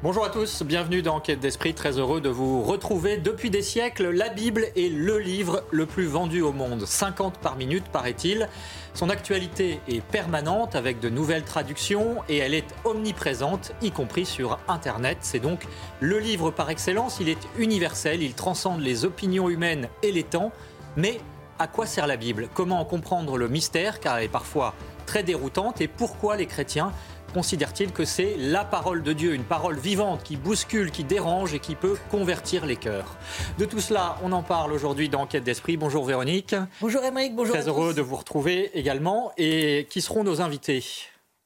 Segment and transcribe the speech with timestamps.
[0.00, 3.16] Bonjour à tous, bienvenue dans Enquête d'Esprit, très heureux de vous retrouver.
[3.16, 7.56] Depuis des siècles, la Bible est le livre le plus vendu au monde, 50 par
[7.56, 8.48] minute paraît-il.
[8.94, 14.60] Son actualité est permanente avec de nouvelles traductions et elle est omniprésente, y compris sur
[14.68, 15.18] Internet.
[15.22, 15.66] C'est donc
[15.98, 20.52] le livre par excellence, il est universel, il transcende les opinions humaines et les temps.
[20.96, 21.18] Mais
[21.58, 22.48] à quoi sert la Bible?
[22.54, 24.74] Comment en comprendre le mystère, car elle est parfois
[25.06, 26.92] très déroutante, et pourquoi les chrétiens
[27.34, 31.58] considère-t-il que c'est la parole de Dieu, une parole vivante qui bouscule, qui dérange et
[31.58, 33.16] qui peut convertir les cœurs?
[33.58, 35.76] De tout cela, on en parle aujourd'hui dans Enquête d'Esprit.
[35.76, 36.54] Bonjour Véronique.
[36.80, 37.54] Bonjour Émeric, bonjour.
[37.54, 39.32] Très heureux de vous retrouver également.
[39.36, 40.84] Et qui seront nos invités?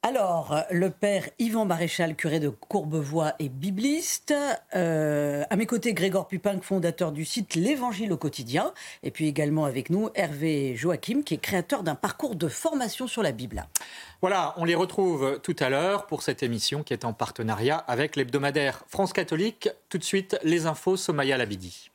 [0.04, 4.34] Alors, le père Yvan Maréchal, curé de Courbevoie et bibliste.
[4.74, 8.74] Euh, à mes côtés, Grégor Pupin, fondateur du site L'Évangile au quotidien.
[9.04, 13.22] Et puis également avec nous, Hervé Joachim, qui est créateur d'un parcours de formation sur
[13.22, 13.64] la Bible.
[14.22, 18.16] Voilà, on les retrouve tout à l'heure pour cette émission qui est en partenariat avec
[18.16, 19.68] l'hebdomadaire France Catholique.
[19.88, 21.91] Tout de suite, les infos Somaya Labidi.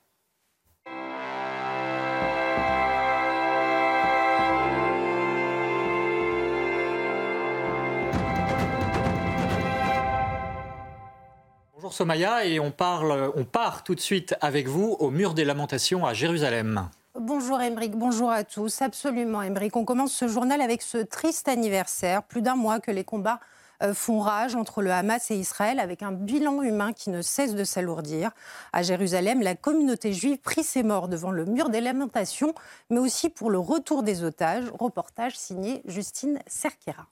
[11.87, 15.45] Bonjour Somaya et on, parle, on part tout de suite avec vous au mur des
[15.45, 16.89] lamentations à Jérusalem.
[17.17, 18.81] Bonjour Emeric, bonjour à tous.
[18.81, 23.05] Absolument Emeric, on commence ce journal avec ce triste anniversaire, plus d'un mois que les
[23.05, 23.39] combats
[23.81, 27.55] euh, font rage entre le Hamas et Israël avec un bilan humain qui ne cesse
[27.55, 28.31] de s'alourdir.
[28.73, 32.53] À Jérusalem, la communauté juive prit ses morts devant le mur des lamentations,
[32.89, 34.65] mais aussi pour le retour des otages.
[34.77, 37.07] Reportage signé Justine Cerquera.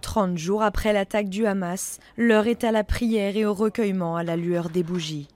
[0.00, 4.22] 30 jours après l'attaque du Hamas, l'heure est à la prière et au recueillement à
[4.22, 5.28] la lueur des bougies.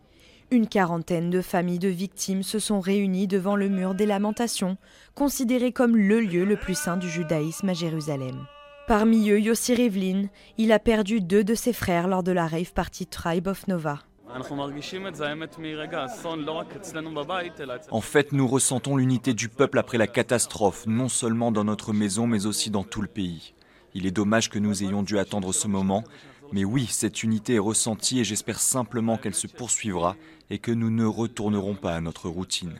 [0.50, 4.76] Une quarantaine de familles de victimes se sont réunies devant le mur des lamentations,
[5.14, 8.46] considéré comme le lieu le plus saint du judaïsme à Jérusalem.
[8.86, 10.24] Parmi eux, Yossi Rivlin,
[10.58, 14.00] il a perdu deux de ses frères lors de la rave party Tribe of Nova.
[17.90, 22.26] En fait, nous ressentons l'unité du peuple après la catastrophe, non seulement dans notre maison,
[22.26, 23.54] mais aussi dans tout le pays.
[23.94, 26.04] Il est dommage que nous ayons dû attendre ce moment,
[26.53, 30.16] mais oui, cette unité est ressentie et j'espère simplement qu'elle se poursuivra
[30.50, 32.78] et que nous ne retournerons pas à notre routine.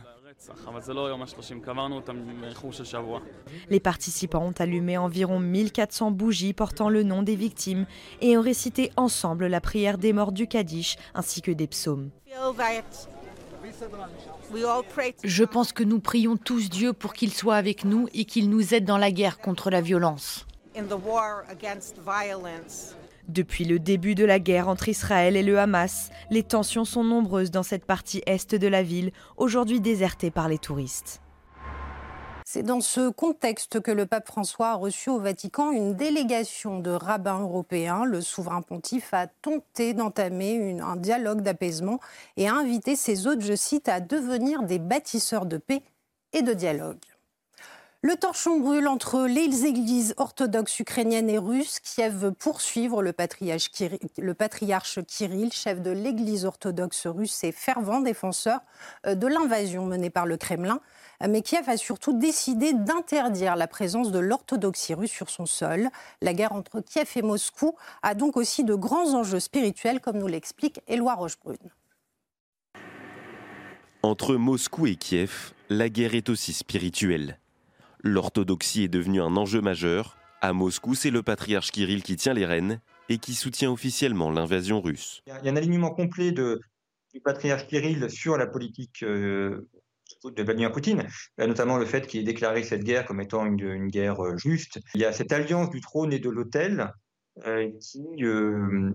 [3.71, 7.87] Les participants ont allumé environ 1400 bougies portant le nom des victimes
[8.21, 12.11] et ont récité ensemble la prière des morts du Kaddish ainsi que des psaumes.
[15.25, 18.75] Je pense que nous prions tous Dieu pour qu'il soit avec nous et qu'il nous
[18.75, 20.47] aide dans la guerre contre la violence.
[23.29, 27.51] Depuis le début de la guerre entre Israël et le Hamas, les tensions sont nombreuses
[27.51, 31.21] dans cette partie est de la ville, aujourd'hui désertée par les touristes.
[32.45, 36.91] C'est dans ce contexte que le pape François a reçu au Vatican une délégation de
[36.91, 38.05] rabbins européens.
[38.05, 41.99] Le souverain pontife a tenté d'entamer un dialogue d'apaisement
[42.37, 45.83] et a invité ses hôtes, je cite, à devenir des bâtisseurs de paix
[46.35, 46.99] et de dialogue.
[48.05, 51.79] Le torchon brûle entre les églises orthodoxes ukrainiennes et russes.
[51.79, 53.71] Kiev veut poursuivre le patriarche,
[55.07, 58.59] Kirill, chef de l'église orthodoxe russe et fervent défenseur
[59.07, 60.81] euh, de l'invasion menée par le Kremlin.
[61.29, 65.89] Mais Kiev a surtout décidé d'interdire la présence de l'orthodoxie russe sur son sol.
[66.23, 70.27] La guerre entre Kiev et Moscou a donc aussi de grands enjeux spirituels, comme nous
[70.27, 71.57] l'explique Éloi Rochebrune.
[74.03, 77.39] Entre Moscou et Kiev, la guerre est aussi spirituelle.
[78.05, 80.17] L'orthodoxie est devenue un enjeu majeur.
[80.41, 84.81] À Moscou, c'est le patriarche Kirill qui tient les rênes et qui soutient officiellement l'invasion
[84.81, 85.23] russe.
[85.29, 89.69] Il y a un alignement complet du patriarche Kirill sur la politique euh,
[90.25, 91.07] de Vladimir Poutine,
[91.39, 94.37] euh, notamment le fait qu'il ait déclaré cette guerre comme étant une, une, guerre euh,
[94.37, 94.81] juste.
[94.97, 96.93] Il y a cette alliance du trône et de l'autel
[97.81, 98.91] qui, euh,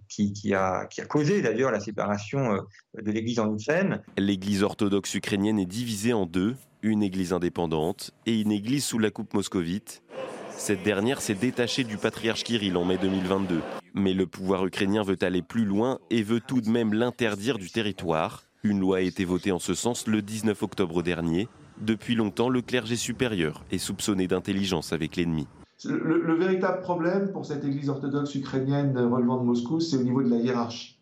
[0.54, 4.01] a, qui, a, causé d'ailleurs la séparation euh, de l'Église en Ukraine.
[4.18, 9.12] L'Église orthodoxe ukrainienne est divisée en deux, une Église indépendante et une Église sous la
[9.12, 10.04] coupe moscovite.
[10.51, 13.62] Cette dernière s'est détachée du patriarche Kirill en mai 2022.
[13.94, 17.69] Mais le pouvoir ukrainien veut aller plus loin et veut tout de même l'interdire du
[17.69, 18.44] territoire.
[18.63, 21.48] Une loi a été votée en ce sens le 19 octobre dernier.
[21.80, 25.48] Depuis longtemps, le clergé supérieur est soupçonné d'intelligence avec l'ennemi.
[25.86, 30.30] Le, véritable problème pour cette église orthodoxe ukrainienne relevant de Moscou, c'est au niveau de
[30.30, 31.00] la hiérarchie.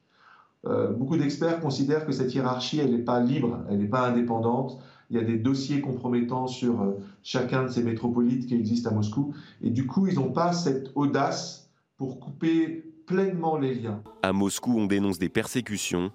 [0.65, 4.79] Euh, beaucoup d'experts considèrent que cette hiérarchie, elle n'est pas libre, elle n'est pas indépendante.
[5.09, 8.93] Il y a des dossiers compromettants sur euh, chacun de ces métropolites qui existent à
[8.93, 9.33] Moscou.
[9.61, 14.01] Et du coup, ils n'ont pas cette audace pour couper pleinement les liens.
[14.23, 16.11] À Moscou, on dénonce des persécutions,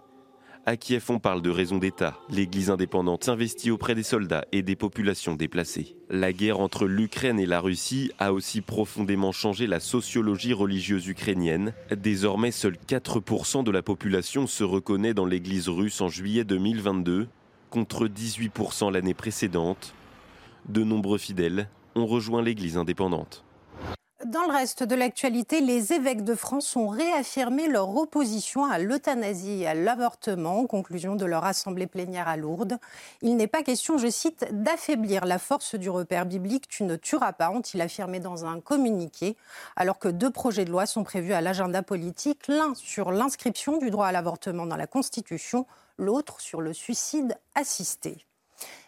[0.70, 2.16] à Kiev, on parle de raison d'État.
[2.30, 5.96] L'Église indépendante s'investit auprès des soldats et des populations déplacées.
[6.10, 11.74] La guerre entre l'Ukraine et la Russie a aussi profondément changé la sociologie religieuse ukrainienne.
[11.90, 17.26] Désormais, seuls 4% de la population se reconnaît dans l'Église russe en juillet 2022,
[17.68, 19.92] contre 18% l'année précédente.
[20.68, 23.44] De nombreux fidèles ont rejoint l'Église indépendante.
[24.30, 29.62] Dans le reste de l'actualité, les évêques de France ont réaffirmé leur opposition à l'euthanasie
[29.62, 32.78] et à l'avortement en conclusion de leur assemblée plénière à Lourdes.
[33.22, 37.32] Il n'est pas question, je cite, d'affaiblir la force du repère biblique Tu ne tueras
[37.32, 39.36] pas, ont-ils affirmé dans un communiqué,
[39.74, 43.90] alors que deux projets de loi sont prévus à l'agenda politique, l'un sur l'inscription du
[43.90, 45.66] droit à l'avortement dans la Constitution,
[45.98, 48.24] l'autre sur le suicide assisté.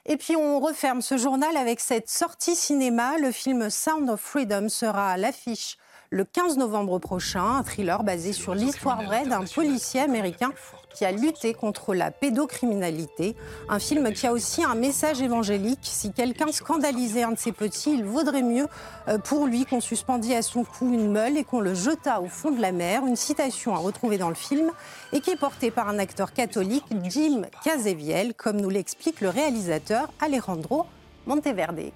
[0.05, 3.19] Et puis on referme ce journal avec cette sortie cinéma.
[3.19, 5.77] Le film Sound of Freedom sera à l'affiche
[6.13, 10.53] le 15 novembre prochain, un thriller basé sur l'histoire vraie d'un policier américain
[10.95, 13.35] qui a lutté contre la pédocriminalité.
[13.71, 15.79] Un film qui a aussi un message évangélique.
[15.85, 18.67] Si quelqu'un scandalisait un de ses petits, il vaudrait mieux
[19.09, 22.27] euh, pour lui qu'on suspendit à son cou une meule et qu'on le jetât au
[22.27, 23.07] fond de la mer.
[23.07, 24.71] Une citation à retrouver dans le film
[25.15, 30.13] et qui est portée par un acteur catholique, Jim Caseviel, comme nous l'explique le réalisateur
[30.21, 30.85] Alejandro
[31.27, 31.91] Monteverde.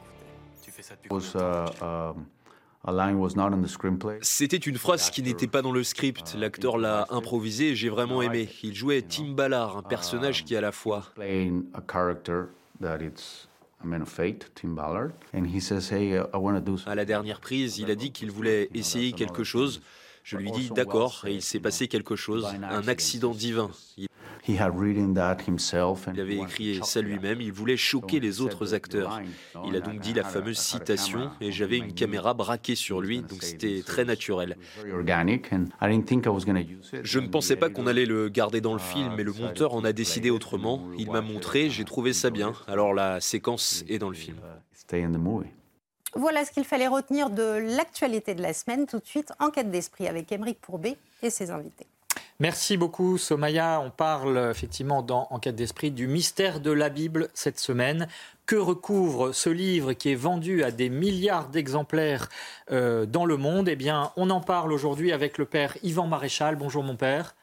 [0.63, 0.95] Tu fais ça
[4.23, 6.35] c'était une phrase qui n'était pas dans le script.
[6.35, 8.49] Uh, L'acteur l'a improvisé et j'ai vraiment aimé.
[8.63, 11.05] Il jouait Tim Ballard, un personnage qui à la fois
[16.87, 19.83] à la dernière prise, il a dit qu'il voulait essayer quelque chose.
[20.23, 23.71] Je lui dis d'accord et il s'est passé quelque chose, un accident divin.
[23.97, 24.09] Il
[26.21, 29.21] avait écrit ça lui-même, il voulait choquer les autres acteurs.
[29.67, 33.43] Il a donc dit la fameuse citation et j'avais une caméra braquée sur lui, donc
[33.43, 34.57] c'était très naturel.
[37.03, 39.85] Je ne pensais pas qu'on allait le garder dans le film, mais le monteur en
[39.85, 40.83] a décidé autrement.
[40.99, 42.53] Il m'a montré, j'ai trouvé ça bien.
[42.67, 44.37] Alors la séquence est dans le film.
[46.15, 48.87] Voilà ce qu'il fallait retenir de l'actualité de la semaine.
[48.87, 51.87] Tout de suite, enquête d'esprit avec Émeric Pourbet et ses invités.
[52.39, 53.81] Merci beaucoup Somaya.
[53.81, 58.09] On parle effectivement dans Enquête d'esprit du mystère de la Bible cette semaine.
[58.47, 62.29] Que recouvre ce livre qui est vendu à des milliards d'exemplaires
[62.71, 63.69] euh, dans le monde?
[63.69, 66.57] Eh bien, on en parle aujourd'hui avec le père Yvan Maréchal.
[66.57, 67.35] Bonjour mon père.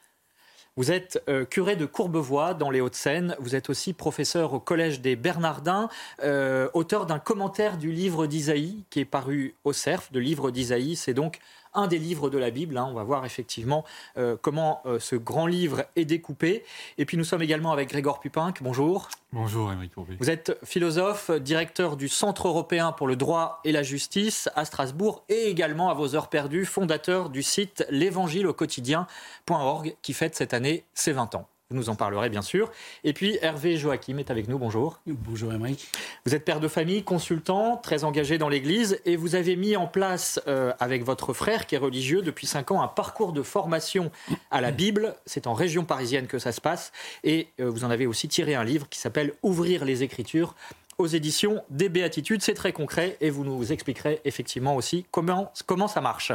[0.76, 3.36] Vous êtes euh, curé de Courbevoie dans les Hauts-de-Seine.
[3.38, 5.88] Vous êtes aussi professeur au Collège des Bernardins,
[6.24, 10.96] euh, auteur d'un commentaire du livre d'Isaïe qui est paru au CERF, de livre d'Isaïe.
[10.96, 11.38] C'est donc
[11.74, 12.78] un des livres de la Bible.
[12.78, 12.86] Hein.
[12.90, 13.84] On va voir effectivement
[14.16, 16.64] euh, comment euh, ce grand livre est découpé.
[16.98, 18.62] Et puis nous sommes également avec Grégor Pupinck.
[18.62, 19.08] Bonjour.
[19.32, 20.16] Bonjour, Émeric Courbet.
[20.18, 25.24] Vous êtes philosophe, directeur du Centre européen pour le droit et la justice à Strasbourg
[25.28, 30.54] et également à vos heures perdues, fondateur du site l'évangile au quotidien.org qui fête cette
[30.54, 31.48] année ses 20 ans.
[31.74, 32.70] Vous nous en parlerez bien sûr.
[33.02, 34.58] Et puis Hervé Joachim est avec nous.
[34.58, 35.00] Bonjour.
[35.08, 35.88] Bonjour Émeric.
[36.24, 39.88] Vous êtes père de famille, consultant, très engagé dans l'Église et vous avez mis en
[39.88, 44.12] place euh, avec votre frère qui est religieux depuis 5 ans un parcours de formation
[44.52, 45.16] à la Bible.
[45.26, 46.92] C'est en région parisienne que ça se passe.
[47.24, 50.54] Et euh, vous en avez aussi tiré un livre qui s'appelle Ouvrir les Écritures
[50.98, 52.42] aux éditions des Béatitudes.
[52.42, 56.32] C'est très concret et vous nous expliquerez effectivement aussi comment, comment ça marche.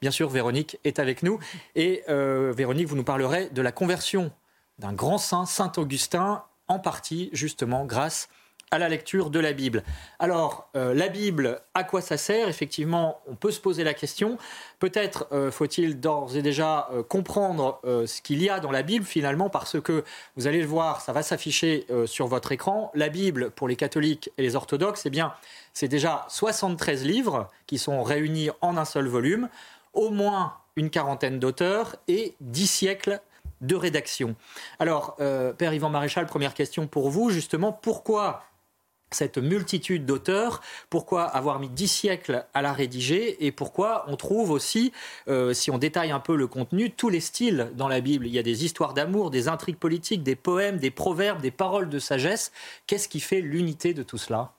[0.00, 1.38] Bien sûr, Véronique est avec nous.
[1.74, 4.30] Et euh, Véronique, vous nous parlerez de la conversion
[4.78, 8.28] d'un grand saint, Saint Augustin, en partie justement grâce
[8.70, 9.82] à la lecture de la Bible.
[10.18, 12.48] Alors, euh, la Bible, à quoi ça sert?
[12.48, 14.36] Effectivement, on peut se poser la question.
[14.78, 19.04] Peut-être euh, faut-il d'ores et déjà euh, comprendre ce qu'il y a dans la Bible,
[19.04, 20.04] finalement, parce que,
[20.36, 22.90] vous allez le voir, ça va s'afficher sur votre écran.
[22.94, 25.32] La Bible, pour les catholiques et les orthodoxes, eh bien,
[25.72, 29.48] c'est déjà 73 livres qui sont réunis en un seul volume,
[29.94, 33.20] au moins une quarantaine d'auteurs et dix siècles
[33.60, 34.36] de rédaction.
[34.78, 38.44] Alors, euh, Père Yvan Maréchal, première question pour vous, justement, pourquoi
[39.10, 40.60] cette multitude d'auteurs,
[40.90, 43.46] pourquoi avoir mis dix siècles à la rédiger?
[43.46, 44.92] Et pourquoi on trouve aussi,
[45.28, 48.26] euh, si on détaille un peu le contenu, tous les styles dans la Bible?
[48.26, 51.88] Il y a des histoires d'amour, des intrigues politiques, des poèmes, des proverbes, des paroles
[51.88, 52.52] de sagesse.
[52.86, 54.52] Qu'est-ce qui fait l'unité de tout cela?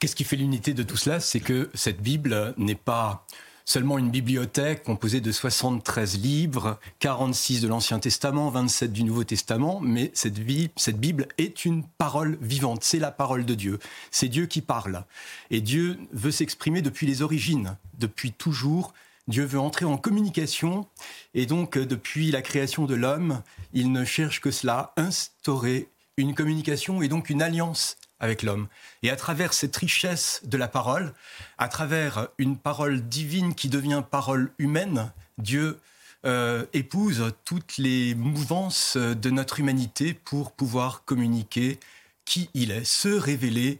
[0.00, 1.20] Qu'est-ce qui fait l'unité de tout cela?
[1.20, 3.24] C'est que cette Bible n'est pas
[3.64, 9.80] seulement une bibliothèque composée de 73 livres, 46 de l'Ancien Testament, 27 du Nouveau Testament,
[9.80, 10.38] mais cette,
[10.76, 13.78] cette Bible est une parole vivante, c'est la parole de Dieu,
[14.10, 15.04] c'est Dieu qui parle.
[15.50, 18.92] Et Dieu veut s'exprimer depuis les origines, depuis toujours.
[19.26, 20.86] Dieu veut entrer en communication,
[21.32, 23.42] et donc depuis la création de l'homme,
[23.72, 28.68] il ne cherche que cela, instaurer une communication et donc une alliance avec l'homme.
[29.02, 31.12] Et à travers cette richesse de la parole,
[31.58, 35.78] à travers une parole divine qui devient parole humaine, Dieu
[36.24, 41.78] euh, épouse toutes les mouvances de notre humanité pour pouvoir communiquer
[42.24, 43.78] qui il est, se révéler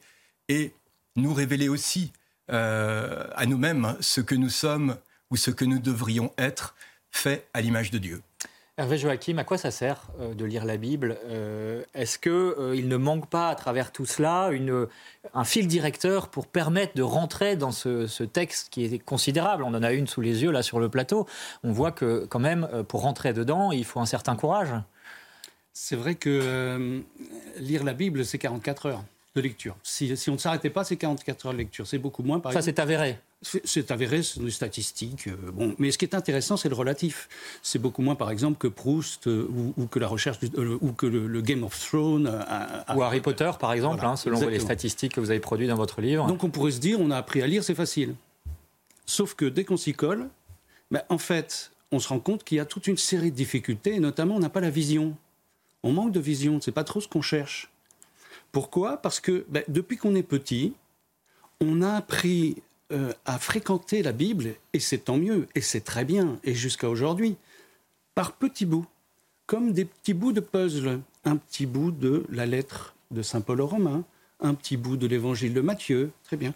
[0.51, 0.75] et
[1.17, 2.13] nous révéler aussi
[2.51, 4.99] euh, à nous-mêmes ce que nous sommes
[5.31, 6.75] ou ce que nous devrions être,
[7.11, 8.21] fait à l'image de Dieu.
[8.77, 12.83] Hervé Joachim, à quoi ça sert euh, de lire la Bible euh, Est-ce qu'il euh,
[12.83, 14.51] ne manque pas à travers tout cela
[15.33, 19.63] un fil directeur pour permettre de rentrer dans ce, texte qui est considérable?
[19.63, 21.29] On en a une sous les yeux là sur le plateau.
[21.63, 24.75] On voit que quand même, pour rentrer dedans, il faut un certain courage.
[25.73, 27.05] C'est vrai que
[27.59, 29.77] lire la Bible, c'est 44 heures de lecture.
[29.83, 31.87] Si, si on ne s'arrêtait pas, c'est 44 heures de lecture.
[31.87, 33.19] C'est beaucoup moins, par Ça, c'est avéré
[33.65, 35.29] c'est avéré, c'est des statistiques.
[35.29, 37.29] Euh, bon, mais ce qui est intéressant, c'est le relatif.
[37.63, 41.07] C'est beaucoup moins, par exemple, que Proust euh, ou, que la recherche euh, ou que
[41.07, 42.27] le, Game of Thrones
[42.95, 46.01] ou Harry Potter, par exemple, hein, selon les statistiques que vous avez produites dans votre
[46.01, 46.27] livre.
[46.27, 48.15] Donc, on pourrait se dire, on a appris à lire, c'est facile.
[49.07, 50.29] Sauf que dès qu'on s'y colle,
[50.91, 53.95] ben, en fait, on se rend compte qu'il y a toute une série de difficultés,
[53.95, 55.15] et notamment, on n'a pas la vision.
[55.83, 56.61] On manque de vision.
[56.63, 57.71] C'est pas trop ce qu'on cherche.
[58.55, 58.99] Pourquoi?
[58.99, 60.75] Parce que ben, depuis qu'on est petit,
[61.61, 66.05] on a appris euh, à fréquenter la Bible, et c'est tant mieux, et c'est très
[66.05, 67.35] bien, et jusqu'à aujourd'hui,
[68.15, 68.87] par petits bouts,
[69.47, 71.01] comme des petits bouts de puzzle.
[71.25, 74.05] Un petit bout de la lettre de Saint Paul aux Romains,
[74.39, 76.55] un petit bout de l'évangile de Matthieu, très bien.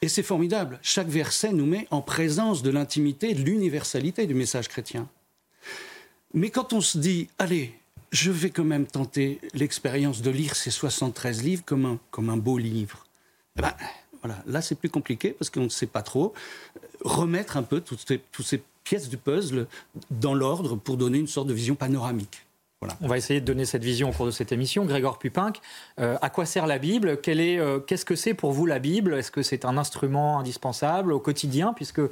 [0.00, 4.68] Et c'est formidable, chaque verset nous met en présence de l'intimité, de l'universalité du message
[4.68, 5.06] chrétien.
[6.32, 7.77] Mais quand on se dit, allez,
[8.10, 12.36] je vais quand même tenter l'expérience de lire ces 73 livres comme un, comme un
[12.36, 13.06] beau livre,
[13.56, 13.74] eh ben,
[14.22, 14.42] voilà.
[14.46, 16.32] Là, c'est plus compliqué parce qu'on ne sait pas trop.
[17.02, 19.66] Remettre un peu toutes ces, pièces du puzzle
[20.10, 22.46] dans l'ordre pour donner une sorte de vision panoramique.
[22.80, 22.96] Voilà.
[23.02, 24.86] On va essayer de donner cette vision au cours de cette émission.
[24.86, 25.60] Grégor Pupinck,
[25.98, 27.18] euh, à quoi sert la Bible?
[27.28, 29.14] Euh, Qu'est-ce que c'est pour vous la Bible?
[29.14, 31.74] Est-ce que c'est un instrument indispensable au quotidien?
[31.74, 32.08] Puisque euh,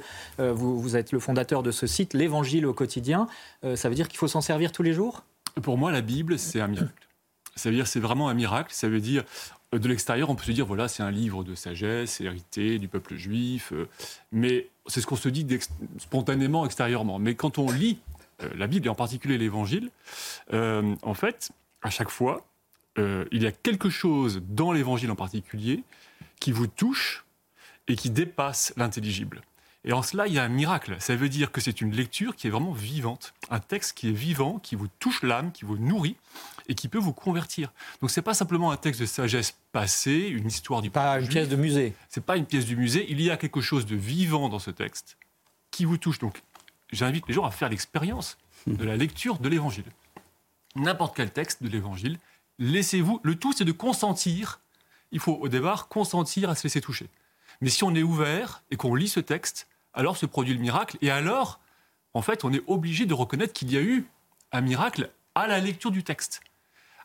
[0.53, 3.27] vous, êtes le fondateur de ce site, l'Évangile au quotidien.
[3.75, 5.23] ça veut dire qu'il faut s'en servir tous les jours?
[5.61, 7.07] Pour moi, la Bible, c'est un miracle.
[7.55, 8.71] Ça veut dire c'est vraiment un miracle.
[8.73, 9.23] Ça veut dire
[9.73, 12.87] euh, de l'extérieur, on peut se dire, voilà, c'est un livre de sagesse, hérité du
[12.87, 13.87] peuple juif, euh,
[14.31, 15.45] mais c'est ce qu'on se dit
[15.97, 17.19] spontanément, extérieurement.
[17.19, 17.99] Mais quand on lit
[18.41, 19.89] euh, la Bible, et en particulier l'Évangile,
[20.51, 22.45] en fait, à chaque fois,
[22.97, 25.83] il y a quelque chose dans l'Évangile en particulier
[26.39, 27.25] qui vous touche
[27.87, 29.41] et qui dépasse l'intelligible.
[29.87, 30.97] Et en cela, il y a un miracle.
[30.99, 34.11] Ça veut dire que c'est une lecture qui est vraiment vivante, un texte qui est
[34.11, 36.17] vivant, qui vous touche l'âme, qui vous nourrit
[36.67, 37.71] et qui peut vous convertir.
[38.01, 41.47] Donc c'est pas simplement un texte de sagesse passée, une histoire du pas une pièce
[41.47, 41.93] de musée.
[42.09, 43.05] C'est pas une pièce du musée.
[43.09, 45.15] Il y a quelque chose de vivant dans ce texte
[45.71, 46.19] qui vous touche.
[46.19, 46.43] Donc
[46.91, 49.85] j'invite les gens à faire l'expérience de la lecture de l'Évangile.
[50.75, 52.19] N'importe quel texte de l'Évangile,
[52.59, 53.21] laissez-vous.
[53.23, 54.59] Le tout, c'est de consentir.
[55.13, 57.07] Il faut au départ consentir à se laisser toucher.
[57.61, 60.97] Mais si on est ouvert et qu'on lit ce texte, alors se produit le miracle.
[61.01, 61.59] Et alors,
[62.13, 64.07] en fait, on est obligé de reconnaître qu'il y a eu
[64.51, 66.41] un miracle à la lecture du texte.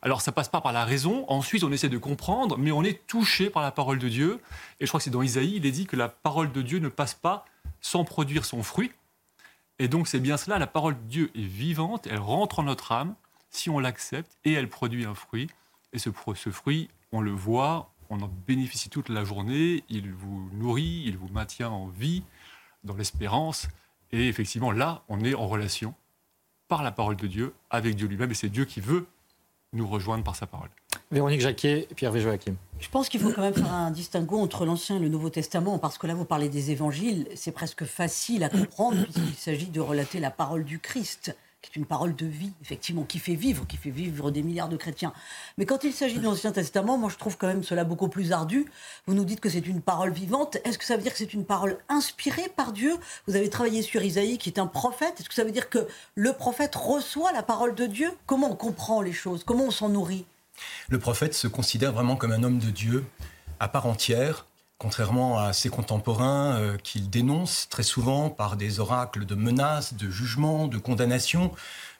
[0.04, 3.06] Alors ça passe pas par la raison, ensuite on essaie de comprendre, mais on est
[3.06, 4.40] touché par la parole de Dieu.
[4.80, 6.80] Et je crois que c'est dans Isaïe, il est dit que la parole de Dieu
[6.80, 7.44] ne passe pas
[7.80, 8.90] sans produire son fruit.
[9.78, 12.90] Et donc c'est bien cela, la parole de Dieu est vivante, elle rentre en notre
[12.90, 13.14] âme,
[13.50, 15.46] si on l'accepte, et elle produit un fruit.
[15.92, 20.50] Et ce, ce fruit, on le voit, on en bénéficie toute la journée, il vous
[20.52, 22.24] nourrit, il vous maintient en vie,
[22.84, 23.68] dans l'espérance.
[24.10, 25.94] Et effectivement, là, on est en relation
[26.68, 29.06] par la parole de Dieu avec Dieu lui-même, et c'est Dieu qui veut
[29.72, 30.68] nous rejoindre par sa parole.
[31.10, 32.56] Véronique Jacquet et Pierre Joachim.
[32.78, 35.78] Je pense qu'il faut quand même faire un distinguo entre l'Ancien et le Nouveau Testament,
[35.78, 39.80] parce que là, vous parlez des évangiles, c'est presque facile à comprendre, puisqu'il s'agit de
[39.80, 43.66] relater la parole du Christ qui est une parole de vie, effectivement, qui fait vivre,
[43.66, 45.12] qui fait vivre des milliards de chrétiens.
[45.56, 48.32] Mais quand il s'agit de l'Ancien Testament, moi je trouve quand même cela beaucoup plus
[48.32, 48.66] ardu.
[49.06, 50.56] Vous nous dites que c'est une parole vivante.
[50.64, 52.96] Est-ce que ça veut dire que c'est une parole inspirée par Dieu?
[53.28, 55.20] Vous avez travaillé sur Isaïe, qui est un prophète.
[55.20, 58.10] Est-ce que ça veut dire que le prophète reçoit la parole de Dieu?
[58.26, 59.44] Comment on comprend les choses?
[59.44, 60.26] Comment on s'en nourrit?
[60.88, 63.04] Le prophète se considère vraiment comme un homme de Dieu
[63.60, 64.46] à part entière,
[64.78, 70.10] contrairement à ses contemporains euh, qu'il dénonce très souvent par des oracles de menaces, de
[70.10, 71.52] jugements, de condamnations.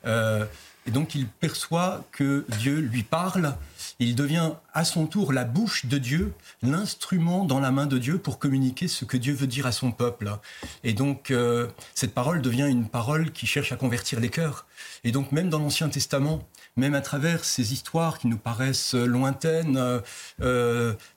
[0.05, 0.45] Euh,
[0.85, 3.55] Et donc il perçoit que Dieu lui parle,
[3.99, 8.17] il devient à son tour la bouche de Dieu, l'instrument dans la main de Dieu
[8.17, 10.37] pour communiquer ce que Dieu veut dire à son peuple.
[10.83, 14.65] Et donc euh, cette parole devient une parole qui cherche à convertir les cœurs.
[15.05, 16.43] Et donc même dans l'Ancien Testament,
[16.75, 19.79] même à travers ces histoires qui nous paraissent lointaines,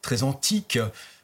[0.00, 0.78] très antiques,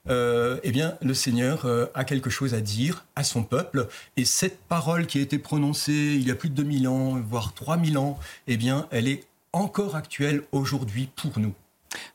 [0.09, 3.89] euh, eh bien, le Seigneur euh, a quelque chose à dire à son peuple.
[4.17, 7.55] Et cette parole qui a été prononcée il y a plus de 2000 ans, voire
[7.55, 11.55] 3000 ans, eh bien, elle est encore actuelle aujourd'hui pour nous.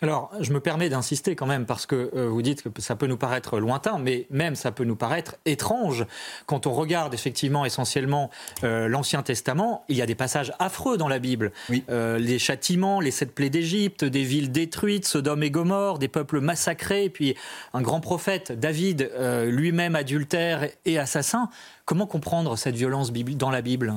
[0.01, 3.07] Alors, je me permets d'insister quand même, parce que euh, vous dites que ça peut
[3.07, 6.05] nous paraître lointain, mais même ça peut nous paraître étrange.
[6.45, 8.29] Quand on regarde effectivement essentiellement
[8.63, 11.51] euh, l'Ancien Testament, il y a des passages affreux dans la Bible.
[11.89, 16.39] Euh, les châtiments, les sept plaies d'Égypte, des villes détruites, Sodome et Gomorre, des peuples
[16.39, 17.35] massacrés, et puis
[17.73, 19.11] un grand prophète, David,
[19.45, 21.49] lui-même adultère et assassin.
[21.85, 23.93] Comment comprendre cette violence dans la Bible?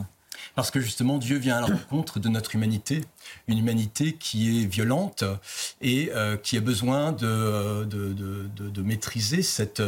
[0.54, 3.02] Parce que justement, Dieu vient à la rencontre de notre humanité,
[3.46, 5.24] une humanité qui est violente
[5.80, 9.82] et euh, qui a besoin de, de, maîtriser cette,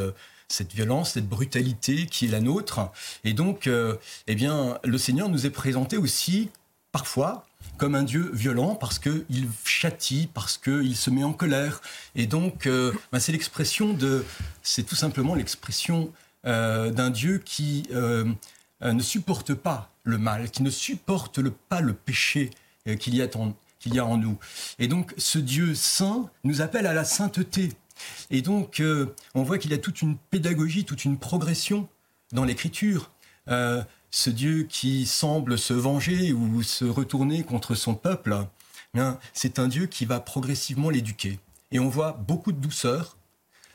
[0.49, 2.81] cette violence, cette brutalité qui est la nôtre.
[3.25, 3.97] Et donc, euh,
[4.27, 6.51] eh bien, le Seigneur nous est présenté aussi,
[6.93, 7.47] parfois,
[7.79, 11.81] comme un Dieu violent parce qu'il châtie, parce qu'il se met en colère.
[12.15, 14.25] Et donc, euh, ben, c'est l'expression de,
[14.63, 16.13] c'est tout simplement l'expression
[16.45, 22.51] d'un Dieu qui ne supporte pas le mal, qui ne supporte pas le péché
[22.89, 23.29] euh, qu'il y, a
[23.83, 24.39] qu'il y a en nous.
[24.79, 27.73] Et donc ce Dieu saint nous appelle à la sainteté.
[28.31, 31.89] Et donc euh, on voit qu'il y a toute une pédagogie, toute une progression
[32.33, 33.11] dans l'écriture.
[33.49, 38.47] Euh, ce Dieu qui semble se venger ou se retourner contre son peuple,
[38.97, 39.01] eh
[39.33, 41.39] c'est un Dieu qui va progressivement l'éduquer.
[41.71, 43.17] Et on voit beaucoup de douceur,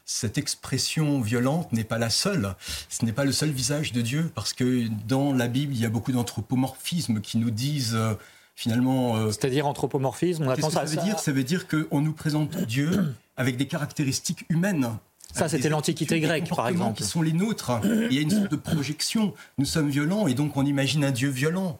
[0.06, 2.56] cette expression violente n'est pas la seule.
[2.88, 5.86] Ce n'est pas le seul visage de Dieu, parce que dans la Bible, il y
[5.86, 8.14] a beaucoup d'anthropomorphismes qui nous disent euh,
[8.58, 9.16] finalement.
[9.16, 10.86] Euh, C'est-à-dire anthropomorphisme On attend ça.
[10.86, 14.90] Ça veut dire, ça veut dire qu'on nous présente Dieu avec des caractéristiques humaines.
[15.34, 16.98] Ça, c'était l'Antiquité grecque, par exemple.
[16.98, 17.72] Qui sont les nôtres.
[17.84, 19.34] Il y a une sorte de projection.
[19.58, 21.80] Nous sommes violents et donc on imagine un Dieu violent.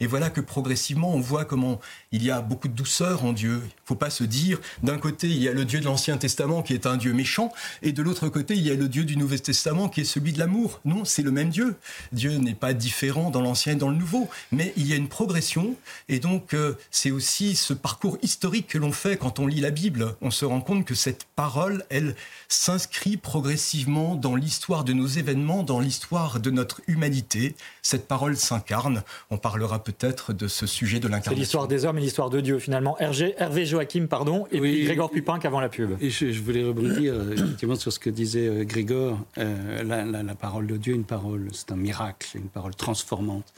[0.00, 1.80] Et voilà que progressivement, on voit comment
[2.12, 3.60] il y a beaucoup de douceur en Dieu.
[3.64, 6.16] Il ne faut pas se dire, d'un côté, il y a le Dieu de l'Ancien
[6.18, 7.52] Testament qui est un Dieu méchant,
[7.82, 10.32] et de l'autre côté, il y a le Dieu du Nouveau Testament qui est celui
[10.32, 10.80] de l'amour.
[10.84, 11.74] Non, c'est le même Dieu.
[12.12, 15.08] Dieu n'est pas différent dans l'Ancien et dans le Nouveau, mais il y a une
[15.08, 15.74] progression,
[16.08, 19.72] et donc euh, c'est aussi ce parcours historique que l'on fait quand on lit la
[19.72, 20.14] Bible.
[20.20, 22.14] On se rend compte que cette parole, elle
[22.48, 27.56] s'inscrit progressivement dans l'histoire de nos événements, dans l'histoire de notre humanité.
[27.82, 29.02] Cette parole s'incarne.
[29.30, 31.32] On parlera peut-être de ce sujet de l'incarnation.
[31.32, 32.98] C'est l'histoire des hommes et l'histoire de Dieu, finalement.
[32.98, 35.96] Hervé, Hervé Joachim, pardon, et puis Grégor Pupin avant la pub.
[36.02, 39.18] Et je, voulais rebondir euh, effectivement sur ce que disait euh, Grégor.
[39.38, 43.54] Euh, la, parole de Dieu, une parole, c'est un miracle, une parole transformante.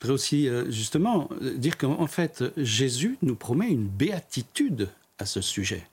[0.00, 5.86] Je voudrais aussi, justement, dire qu'en fait, Jésus nous promet une béatitude à ce sujet.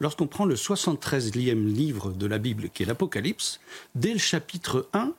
[0.00, 3.60] Lorsqu'on prend le 73e livre de la Bible, qui est l'Apocalypse,
[3.94, 5.12] dès le chapitre 1,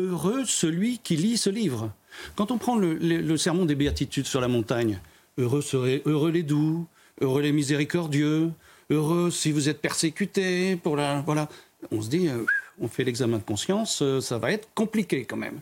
[0.00, 1.92] Heureux celui qui lit ce livre.
[2.36, 5.00] Quand on prend le, sermon des béatitudes sur la montagne,
[5.38, 6.86] heureux serait heureux les doux,
[7.20, 8.50] heureux les miséricordieux,
[8.90, 11.48] heureux si vous êtes persécutés pour la voilà.
[11.90, 12.44] On se dit, euh,
[12.80, 15.58] on fait l'examen de conscience, euh, ça va être compliqué quand même.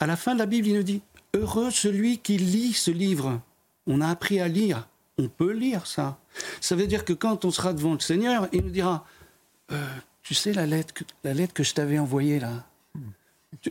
[0.00, 1.02] À la fin de la Bible, il nous dit
[1.34, 3.40] heureux celui qui lit ce livre.
[3.86, 6.18] On a appris à lire, on peut lire ça.
[6.60, 9.06] Ça veut dire que quand on sera devant le Seigneur, il nous dira
[9.70, 9.86] euh,
[10.22, 12.64] tu sais la lettre que, la lettre que je t'avais envoyée là?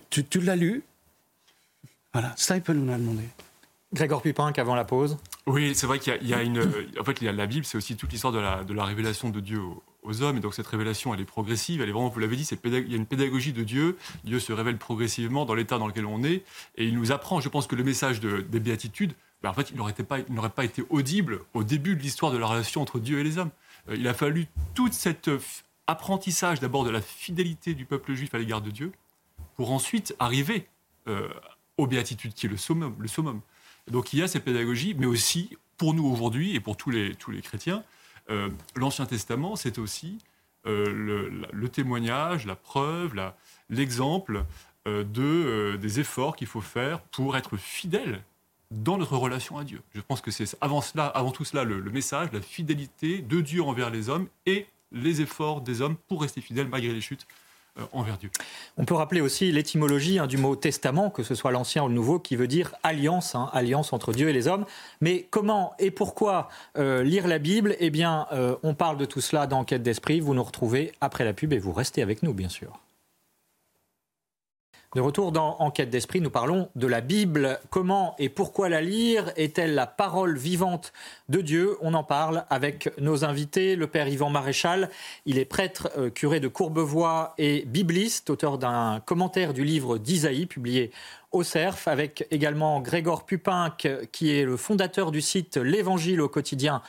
[0.10, 0.84] tu l'as lue
[2.16, 3.24] voilà, ça, il peut nous l'a demandé.
[3.92, 5.18] Grégor Pupin, avant la pause.
[5.48, 6.62] Oui, c'est vrai qu'il y, a une.
[6.98, 8.86] En fait, il y a la Bible, c'est aussi toute l'histoire de la, de la,
[8.86, 9.60] révélation de Dieu
[10.02, 10.38] aux, hommes.
[10.38, 11.82] Et donc, cette révélation, elle est progressive.
[11.82, 13.98] Elle est vraiment, vous l'avez dit, il y a une pédagogie de Dieu.
[14.24, 16.46] Dieu se révèle progressivement dans l'état dans lequel on est.
[16.78, 19.12] Et il nous apprend, je pense que le message des béatitudes,
[19.44, 20.22] ben, en fait, il n'aurait pas,
[20.56, 23.52] pas été audible au début de l'histoire de la relation entre Dieu et les hommes.
[23.90, 25.30] Euh, il a fallu tout cet
[25.88, 28.94] apprentissage d'abord de la fidélité du peuple juif à l'égard de Dieu
[29.58, 30.66] pour ensuite arriver
[31.08, 31.28] euh,
[31.78, 32.96] aux béatitudes, qui est le summum.
[33.00, 33.42] Le summum.
[33.90, 37.16] Donc il y a cette pédagogie, mais aussi pour nous aujourd'hui et pour tous les,
[37.16, 37.84] tous les chrétiens,
[38.30, 40.18] euh, l'Ancien Testament, c'est aussi
[40.66, 43.14] euh, le, témoignage, la preuve,
[43.70, 44.46] l'exemple
[44.88, 48.24] euh, de, des efforts qu'il faut faire pour être fidèle
[48.72, 49.82] dans notre relation à Dieu.
[49.94, 53.42] Je pense que c'est avant, cela, avant tout cela le, le message, la fidélité de
[53.42, 57.28] Dieu envers les hommes et les efforts des hommes pour rester fidèles malgré les chutes
[58.20, 58.30] Dieu.
[58.78, 61.94] On peut rappeler aussi l'étymologie hein, du mot testament, que ce soit l'ancien ou le
[61.94, 64.66] nouveau, qui veut dire alliance, hein, alliance entre Dieu et les hommes.
[65.02, 67.76] Mais comment et pourquoi euh, lire la Bible?
[67.80, 70.20] Eh bien, euh, on parle de tout cela dans Quête d'esprit.
[70.20, 72.80] Vous nous retrouvez après la pub et vous restez avec nous, bien sûr.
[74.96, 77.60] De retour dans Enquête d'esprit, nous parlons de la Bible.
[77.70, 80.94] Comment et pourquoi la lire Est-elle la parole vivante
[81.28, 81.76] de Dieu?
[81.82, 83.76] On en parle avec nos invités.
[83.76, 84.90] Le père Yvan Maréchal,
[85.26, 90.46] il est prêtre, euh, curé de Courbevoie et bibliste, auteur d'un commentaire du livre d'Isaïe,
[90.46, 90.92] publié
[91.36, 96.82] au CERF, avec également Grégor Pupinck, qui est le fondateur du site L'Évangile au quotidien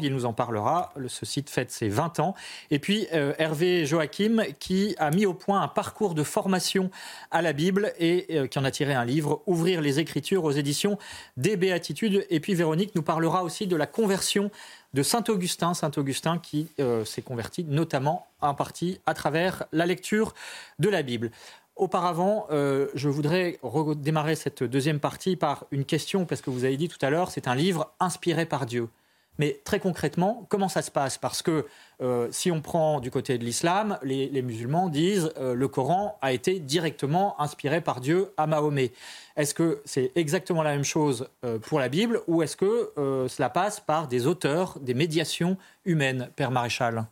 [0.00, 0.92] il nous en parlera.
[1.08, 2.34] Ce site fête ses 20 ans.
[2.70, 6.90] Et puis euh, Hervé Joachim qui a mis au point un parcours de formation
[7.30, 10.50] à la Bible et euh, qui en a tiré un livre, Ouvrir les Écritures aux
[10.50, 10.98] éditions
[11.36, 12.26] des Béatitudes.
[12.30, 14.50] Et puis Véronique nous parlera aussi de la conversion
[14.94, 19.86] de Saint Augustin, Saint Augustin qui euh, s'est converti notamment en partie à travers la
[19.86, 20.34] lecture
[20.78, 21.30] de la Bible.
[21.76, 26.88] Auparavant, je voudrais redémarrer cette deuxième partie par une question, parce que vous avez dit
[26.88, 28.88] tout à l'heure, c'est un livre inspiré par Dieu.
[29.38, 31.18] Mais très concrètement, comment ça se passe?
[31.18, 31.66] Parce que
[32.00, 36.32] euh, si on prend du côté de l'islam, les, musulmans disent euh, le Coran a
[36.32, 38.92] été directement inspiré par Dieu à Mahomet.
[39.36, 42.92] Est-ce que c'est exactement la même chose euh, pour la Bible ou est-ce que
[43.28, 47.06] cela passe par des auteurs, des médiations humaines, Père Maréchal?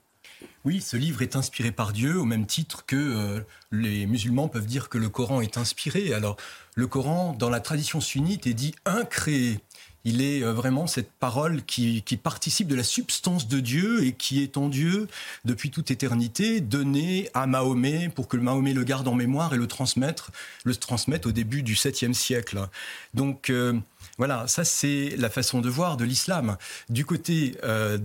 [0.65, 4.89] Oui, ce livre est inspiré par Dieu au même titre que les musulmans peuvent dire
[4.89, 6.15] que le Coran est inspiré.
[6.15, 6.37] Alors,
[6.75, 9.61] le Coran, dans la tradition sunnite, est dit incréé
[10.05, 14.43] il est euh, vraiment cette parole qui, participe de la substance de Dieu et qui
[14.43, 15.09] est en Dieu
[15.45, 19.67] depuis toute éternité, donnée à Mahomet pour que Mahomet le garde en mémoire et le
[19.67, 20.31] transmettre,
[20.65, 22.69] le transmette au début du 7e siècle.
[23.15, 23.75] Donc euh,
[24.19, 26.57] voilà, ça c'est la façon de voir de l'islam.
[26.89, 27.99] Du côté euh,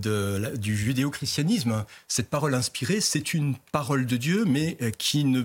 [0.56, 5.42] du judéo-christianisme, cette parole inspirée, c'est une parole de Dieu, mais qui ne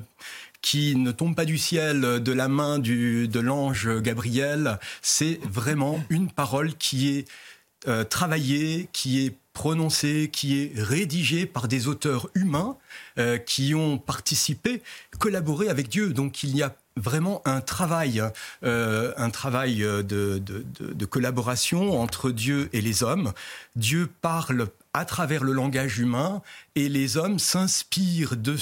[0.61, 4.79] qui ne tombe pas du ciel de la main de l'ange Gabriel.
[5.03, 7.27] C'est vraiment une parole qui est
[7.87, 12.77] euh, travaillée, qui est prononcée, qui est rédigée par des auteurs humains
[13.19, 14.81] euh, qui ont participé,
[15.19, 16.09] collaboré avec Dieu.
[16.11, 18.23] Donc il y a vraiment un travail,
[18.63, 20.03] euh, un travail de,
[20.39, 23.33] de, collaboration entre Dieu et les hommes.
[23.75, 26.41] Dieu parle à travers le langage humain
[26.75, 28.55] et les hommes s'inspirent de,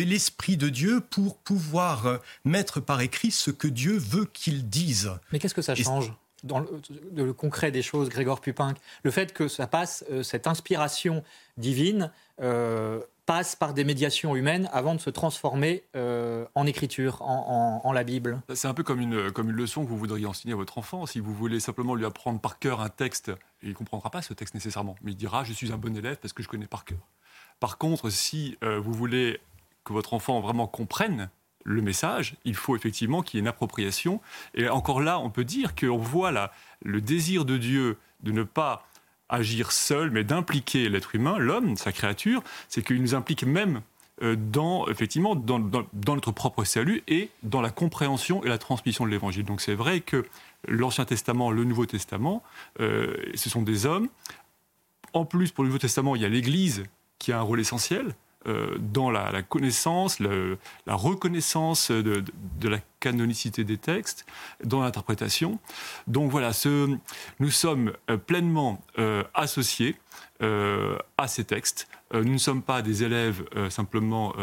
[0.00, 5.12] l'esprit de Dieu pour pouvoir mettre par écrit ce que Dieu veut qu'ils disent.
[5.32, 6.12] Mais qu'est-ce que ça change
[6.44, 6.64] dans
[7.16, 11.24] le, concret des choses, Grégor Pupin Le fait que ça passe, euh, cette inspiration
[11.56, 12.10] divine,
[12.42, 18.04] euh, passe par des médiations humaines avant de se transformer euh, en écriture, en, la
[18.04, 18.40] Bible.
[18.54, 21.06] C'est un peu comme une, comme une leçon que vous voudriez enseigner à votre enfant.
[21.06, 23.30] Si vous voulez simplement lui apprendre par cœur un texte,
[23.62, 26.16] il ne comprendra pas ce texte nécessairement, mais il dira je suis un bon élève
[26.16, 26.98] parce que je connais par cœur.
[27.60, 29.40] Par contre, si euh, vous voulez
[29.84, 31.30] que votre enfant vraiment comprenne
[31.64, 34.20] le message, il faut effectivement qu'il y ait une appropriation.
[34.54, 38.42] Et encore là, on peut dire qu'on voit là, le désir de Dieu de ne
[38.42, 38.86] pas
[39.28, 43.80] agir seul, mais d'impliquer l'être humain, l'homme, sa créature, c'est qu'il nous implique même
[44.22, 49.10] euh, dans, effectivement, dans, notre propre salut et dans la compréhension et la transmission de
[49.10, 49.44] l'Évangile.
[49.44, 50.24] Donc c'est vrai que
[50.68, 52.42] l'Ancien Testament, le Nouveau Testament,
[52.80, 54.08] euh, ce sont des hommes.
[55.14, 56.84] En plus, pour le Nouveau Testament, il y a l'Église
[57.18, 58.14] qui a un rôle essentiel.
[58.46, 62.22] Euh, dans la, connaissance, la reconnaissance de,
[62.62, 64.26] la canonicité des textes,
[64.62, 65.58] dans l'interprétation.
[66.06, 66.50] Donc voilà,
[67.40, 69.96] nous sommes euh, pleinement euh, associés
[70.40, 71.88] à ces textes.
[72.12, 74.34] nous ne sommes pas des élèves simplement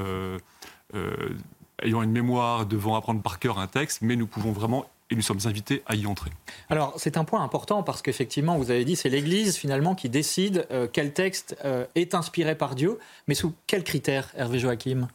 [1.83, 5.21] ayant une mémoire, devant apprendre par cœur un texte, mais nous pouvons vraiment et nous
[5.21, 6.31] sommes invités à y entrer.
[6.69, 10.65] Alors c'est un point important parce qu'effectivement, vous avez dit, c'est l'Église finalement qui décide
[10.71, 12.97] euh, quel texte euh, est inspiré par Dieu,
[13.27, 15.07] mais sous quels critères, Hervé Joachim?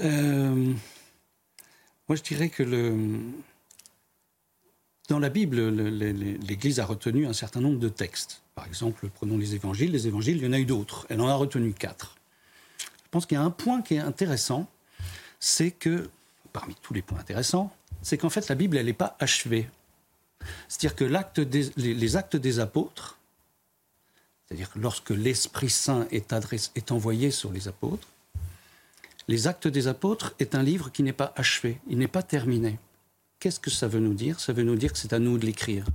[0.00, 0.72] Euh,
[2.08, 2.96] Moi je dirais que le...
[5.08, 8.42] dans la Bible, l'Église a retenu un certain nombre de textes.
[8.54, 9.90] Par exemple, prenons les évangiles.
[9.90, 11.06] Les évangiles, il y en a eu d'autres.
[11.10, 12.16] Elle en a retenu quatre.
[12.78, 14.68] Je pense qu'il y a un point qui est intéressant,
[15.40, 16.08] c'est que,
[16.52, 17.72] parmi tous les points intéressants,
[18.04, 19.66] c'est qu'en fait, la Bible, elle n'est pas achevée.
[20.68, 21.04] C'est-à-dire que
[21.76, 23.18] les, actes des apôtres,
[24.46, 26.34] c'est-à-dire que lorsque l'Esprit Saint est,
[26.76, 28.06] est envoyé sur les apôtres,
[29.26, 32.78] les actes des apôtres est un livre qui n'est pas achevé, il n'est pas terminé.
[33.40, 34.38] Qu'est-ce que ça veut nous dire?
[34.38, 35.86] Ça veut nous dire que c'est à nous de l'écrire.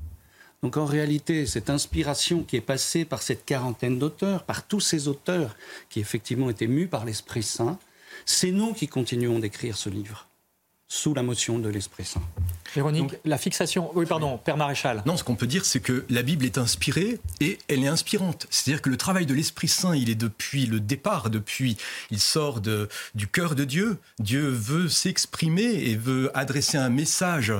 [0.63, 5.07] Donc en réalité, cette inspiration qui est passée par cette quarantaine d'auteurs, par tous ces
[5.07, 5.55] auteurs
[5.89, 7.77] qui effectivement étaient mus par l'Esprit Saint,
[8.25, 10.28] c'est nous qui continuons d'écrire ce livre
[10.89, 12.21] sous la motion de l'Esprit Saint.
[12.73, 13.91] Véronique, la fixation.
[13.95, 15.03] Oui, pardon, Père Maréchal.
[15.05, 18.47] Non, ce qu'on peut dire, c'est que la Bible est inspirée et elle est inspirante.
[18.49, 21.77] C'est-à-dire que le travail de l'Esprit Saint, il est depuis le départ, depuis.
[22.09, 23.97] Il sort de, du cœur de Dieu.
[24.17, 27.53] Dieu veut s'exprimer et veut adresser un message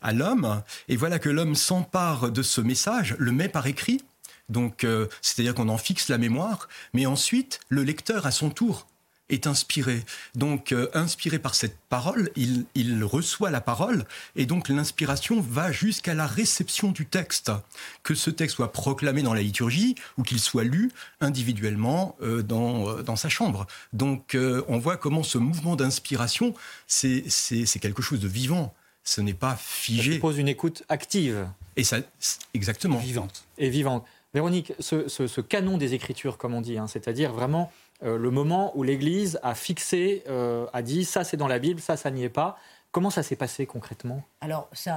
[0.00, 0.62] à l'homme.
[0.88, 4.00] Et voilà que l'homme s'empare de ce message, le met par écrit.
[4.48, 6.68] Donc, euh, c'est-à-dire qu'on en fixe la mémoire.
[6.92, 8.86] Mais ensuite, le lecteur, à son tour,
[9.28, 10.02] est inspiré.
[10.34, 14.04] Donc, euh, inspiré par cette parole, il, il, reçoit la parole,
[14.36, 17.50] et donc l'inspiration va jusqu'à la réception du texte.
[18.02, 22.88] Que ce texte soit proclamé dans la liturgie ou qu'il soit lu individuellement euh, dans,
[22.88, 23.66] euh, dans sa chambre.
[23.92, 24.36] Donc,
[24.68, 26.54] on voit comment ce mouvement d'inspiration,
[26.86, 27.24] c'est
[27.80, 28.74] quelque chose de vivant.
[29.02, 30.10] Ce n'est pas figé.
[30.10, 31.46] Ça suppose une écoute active.
[31.76, 31.98] Et ça,
[32.54, 32.98] exactement.
[32.98, 33.44] vivante.
[33.58, 34.04] Et vivante.
[34.34, 38.76] Véronique, ce, ce, canon des Écritures, comme on dit, hein, c'est-à-dire vraiment euh, le moment
[38.76, 42.24] où l'Église a fixé, euh, a dit ça c'est dans la Bible, ça ça n'y
[42.24, 42.56] est pas.
[42.92, 44.22] Comment ça s'est passé concrètement?
[44.40, 44.88] Alors, c'est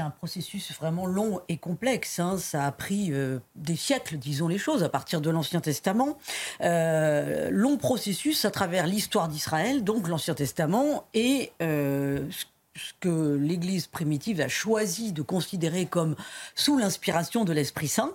[0.00, 2.18] un processus vraiment long et complexe.
[2.18, 2.36] Hein.
[2.36, 6.18] Ça a pris euh, des siècles, disons les choses, à partir de l'Ancien Testament.
[6.60, 12.44] long processus à travers l'histoire d'Israël, donc l'Ancien Testament, et ce
[13.00, 16.16] que l'Église primitive a choisi de considérer comme
[16.56, 18.12] sous l'inspiration de l'Esprit Saint,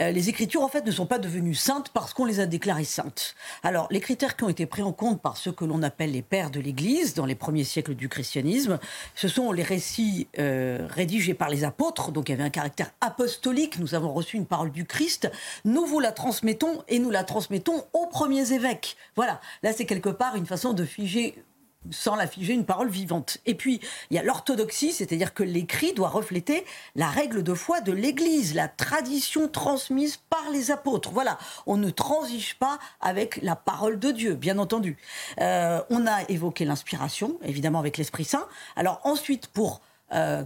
[0.00, 2.84] euh, les Écritures en fait ne sont pas devenues saintes parce qu'on les a déclarées
[2.84, 3.34] saintes.
[3.62, 6.22] Alors les critères qui ont été pris en compte par ceux que l'on appelle les
[6.22, 8.78] pères de l'Église dans les premiers siècles du christianisme,
[9.14, 12.90] ce sont les récits euh, rédigés par les apôtres, donc il y avait un caractère
[13.02, 13.78] apostolique.
[13.78, 15.30] Nous avons reçu une parole du Christ,
[15.66, 18.96] nous vous la transmettons et nous la transmettons aux premiers évêques.
[19.16, 21.42] Voilà, là c'est quelque part une façon de figer
[21.90, 23.38] sans la figer une parole vivante.
[23.46, 27.80] Et puis, il y a l'orthodoxie, c'est-à-dire que l'écrit doit refléter la règle de foi
[27.80, 31.10] de l'Église, la tradition transmise par les apôtres.
[31.10, 34.96] Voilà, on ne transige pas avec la parole de Dieu, bien entendu.
[35.40, 38.46] Euh, on a évoqué l'inspiration, évidemment avec l'Esprit Saint.
[38.76, 39.80] Alors ensuite, pour
[40.12, 40.44] euh,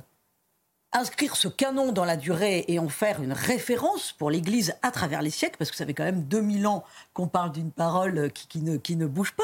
[0.93, 5.23] inscrire ce canon dans la durée et en faire une référence pour l'Église à travers
[5.23, 8.61] les siècles, parce que ça fait quand même 2000 ans qu'on parle d'une parole qui,
[8.61, 9.43] ne, qui ne bouge pas.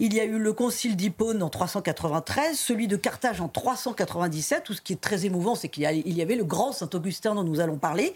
[0.00, 4.74] Il y a eu le concile d'Hippone en 393, celui de Carthage en 397, où
[4.74, 7.78] ce qui est très émouvant, c'est qu'il y, avait le grand Saint-Augustin dont nous allons
[7.78, 8.14] parler,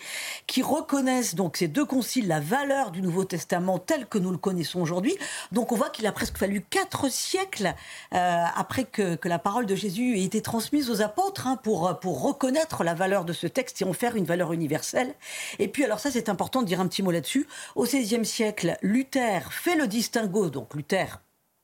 [0.49, 4.39] qui reconnaissent donc ces deux conciles la valeur du Nouveau Testament tel que nous le
[4.39, 5.17] connaissons aujourd'hui.
[5.53, 7.75] Donc on voit qu'il a presque fallu quatre siècles
[8.13, 11.99] euh, après que, que, la parole de Jésus ait été transmise aux apôtres hein, pour,
[12.01, 15.15] pour reconnaître la valeur de ce texte et en faire une valeur universelle.
[15.59, 17.47] Et puis, alors ça, c'est important de dire un petit mot là-dessus.
[17.77, 21.21] Au XVIe siècle, Luther fait le distinguo, donc Luther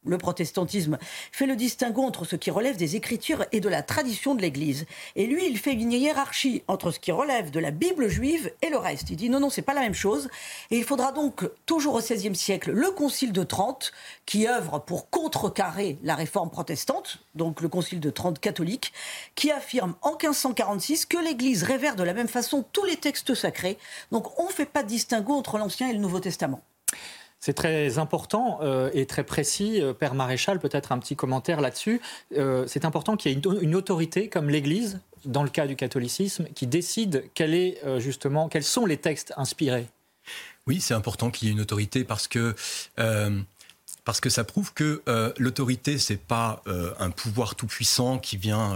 [0.09, 0.99] le protestantisme
[1.31, 4.87] fait le distinguo entre ce qui relève des Écritures et de la tradition de l'Église.
[5.14, 8.71] Et lui, il fait une hiérarchie entre ce qui relève de la Bible juive et
[8.71, 9.11] le reste.
[9.11, 10.29] Il dit non, non, c'est pas la même chose.
[10.71, 13.92] Et il faudra donc, toujours au XVIe siècle, le Concile de Trente,
[14.27, 18.92] qui œuvre pour contrecarrer la réforme protestante, donc le Concile de Trente catholique,
[19.35, 23.79] qui affirme en 1546 que l'Église révère de la même façon tous les textes sacrés.
[24.11, 26.62] Donc on ne fait pas de distinguo entre l'Ancien et le Nouveau Testament.
[27.40, 29.81] C'est très important euh, et très précis.
[29.81, 32.01] Euh, Père Maréchal, peut-être un petit commentaire là-dessus.
[32.37, 36.46] Euh, c'est important qu'il y ait une, autorité comme l'Église, dans le cas du catholicisme,
[36.55, 37.24] qui décide
[37.98, 39.87] justement, quels sont les textes inspirés.
[40.66, 42.55] Oui, c'est important qu'il y ait une autorité parce que
[44.09, 48.38] parce que ça prouve que euh, l'autorité c'est pas euh, un pouvoir tout puissant qui
[48.38, 48.75] vient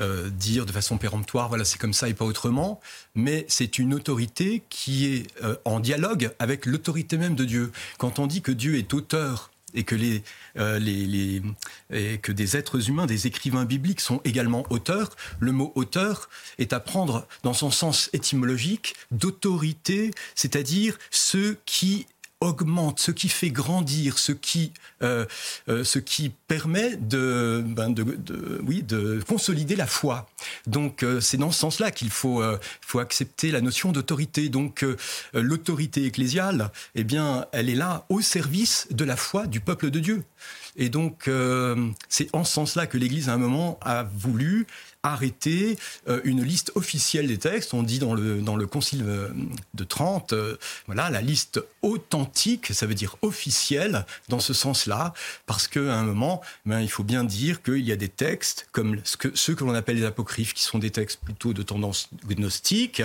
[0.00, 2.80] euh, dire de façon péremptoire voilà c'est comme ça et pas autrement,
[3.14, 5.26] mais c'est une autorité qui est
[5.66, 7.72] en dialogue avec l'autorité même de Dieu.
[7.98, 10.22] Quand on dit que Dieu est auteur et que les,
[10.56, 11.42] les,
[11.90, 15.10] et que des êtres humains, des écrivains bibliques sont également auteurs.
[15.40, 22.06] Le mot auteur est à prendre dans son sens étymologique d'autorité, c'est-à-dire ceux qui
[22.44, 25.26] augmente, ce qui fait grandir, ce qui, euh,
[25.68, 30.28] euh, ce qui permet de, ben de, de, oui, de consolider la foi.
[30.66, 32.42] Donc euh, c'est dans ce sens-là qu'il faut,
[32.80, 34.48] faut accepter la notion d'autorité.
[34.48, 34.84] Donc
[35.32, 40.00] l'autorité ecclésiale, eh bien, elle est là au service de la foi du peuple de
[40.00, 40.24] Dieu.
[40.76, 41.30] Et donc,
[42.08, 44.66] c'est en ce sens-là que l'Église, à un moment, a voulu
[45.04, 47.74] arrêter euh, une liste officielle des textes.
[47.74, 49.28] On dit dans le, dans le Concile euh,
[49.74, 55.12] de Trente, euh, voilà, la liste authentique, ça veut dire officielle, dans ce sens-là,
[55.46, 58.98] parce qu'à un moment, ben, il faut bien dire qu'il y a des textes, comme
[59.04, 62.08] ce que, ceux que l'on appelle les apocryphes, qui sont des textes plutôt de tendance
[62.26, 63.02] gnostique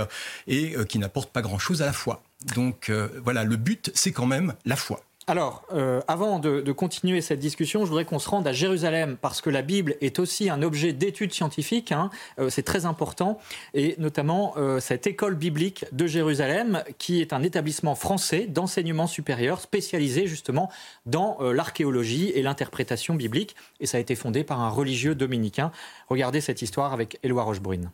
[0.48, 2.24] et qui n'apportent pas grand-chose à la foi.
[2.56, 2.90] Donc
[3.24, 5.02] voilà, le but, c'est quand même la foi.
[5.30, 9.42] Alors, euh, avant de, continuer cette discussion, je voudrais qu'on se rende à Jérusalem parce
[9.42, 11.92] que la Bible est aussi un objet d'étude scientifique.
[11.92, 12.10] Hein.
[12.40, 13.38] Euh, c'est très important.
[13.76, 19.62] Et notamment euh, cette école biblique de Jérusalem, qui est un établissement français d'enseignement supérieur
[19.62, 20.72] spécialisé justement
[21.06, 23.56] dans l'archéologie et l'interprétation biblique.
[23.80, 25.72] Et ça a été fondé par un religieux dominicain.
[26.08, 27.92] Regardez cette histoire avec Éloi Rochebrune.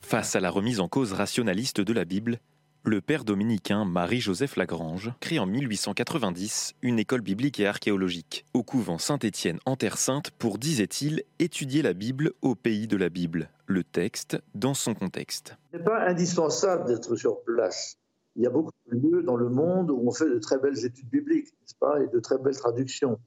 [0.00, 2.40] Face à la remise en cause rationaliste de la Bible,
[2.84, 8.98] le père dominicain Marie-Joseph Lagrange crée en 1890 une école biblique et archéologique au couvent
[8.98, 13.84] Saint-Étienne en Terre Sainte pour, disait-il, étudier la Bible au pays de la Bible, le
[13.84, 15.56] texte dans son contexte.
[15.72, 17.98] Ce n'est pas indispensable d'être sur place.
[18.36, 20.84] Il y a beaucoup de lieux dans le monde où on fait de très belles
[20.84, 23.18] études bibliques, n'est-ce pas, et de très belles traductions.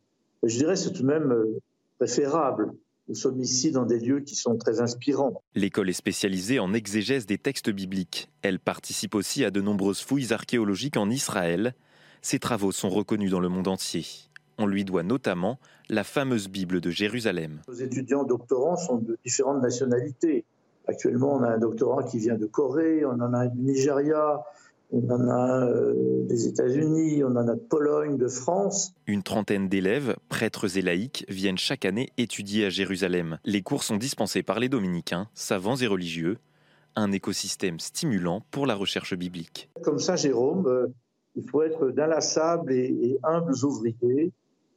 [0.41, 1.35] je dirais c'est tout de même
[1.99, 2.73] préférable.
[3.09, 5.41] Nous sommes ici dans des lieux qui sont très inspirants.
[5.55, 8.29] L'école est spécialisée en exégèse des textes bibliques.
[8.41, 11.75] Elle participe aussi à de nombreuses fouilles archéologiques en Israël.
[12.21, 14.05] Ses travaux sont reconnus dans le monde entier.
[14.57, 17.61] On lui doit notamment la fameuse Bible de Jérusalem.
[17.67, 20.45] Nos étudiants doctorants sont de différentes nationalités.
[20.87, 24.43] Actuellement, on a un doctorant qui vient de Corée, on en a un du Nigeria,
[24.93, 25.93] on en a euh,
[26.27, 28.93] des États-Unis, on en a de Pologne, de France.
[29.07, 33.39] Une trentaine d'élèves, prêtres et laïcs, viennent chaque année étudier à Jérusalem.
[33.43, 36.37] Les cours sont dispensés par les dominicains, savants et religieux.
[36.95, 39.71] Un écosystème stimulant pour la recherche biblique.
[39.81, 40.87] Comme Saint Jérôme, euh,
[41.35, 44.31] il faut être d'inlassables et, humbles ouvriers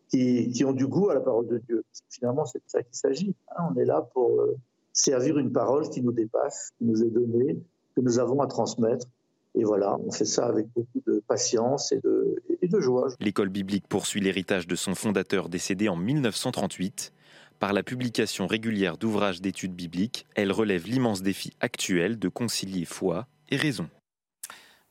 [0.08, 1.84] qui, ont du goût à la parole de Dieu.
[2.08, 3.34] Finalement, c'est de ça qu'il s'agit.
[3.50, 3.64] Hein.
[3.70, 4.56] On est là pour euh,
[4.94, 7.60] servir une parole qui nous dépasse, qui nous est donnée,
[7.94, 9.06] que nous avons à transmettre.
[9.56, 13.08] Et voilà, on fait ça avec beaucoup de patience et de, et de joie.
[13.20, 17.12] L'école biblique poursuit l'héritage de son fondateur décédé en 1938.
[17.58, 23.26] Par la publication régulière d'ouvrages d'études bibliques, elle relève l'immense défi actuel de concilier foi
[23.48, 23.88] et raison.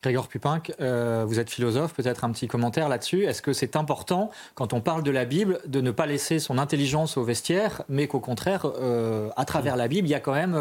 [0.01, 3.25] Grégor Pupinck, euh, vous êtes philosophe, peut-être un petit commentaire là-dessus.
[3.25, 6.59] Est-ce que c'est important, quand on parle de la Bible, de ne pas laisser son
[6.59, 10.33] intelligence au vestiaire, mais qu'au contraire, euh, à travers la Bible, il y a quand
[10.33, 10.55] même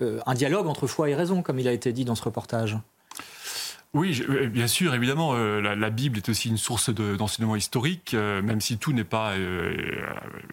[0.00, 2.76] euh, un dialogue entre foi et raison, comme il a été dit dans ce reportage?
[3.94, 8.92] Oui, bien sûr, évidemment, la, Bible est aussi une source d'enseignement historique, même si tout
[8.92, 9.34] n'est pas...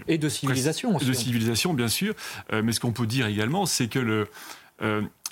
[0.07, 1.05] et de civilisation aussi.
[1.05, 2.15] De civilisation, bien sûr.
[2.51, 4.27] mais ce qu'on peut dire également, c'est que le,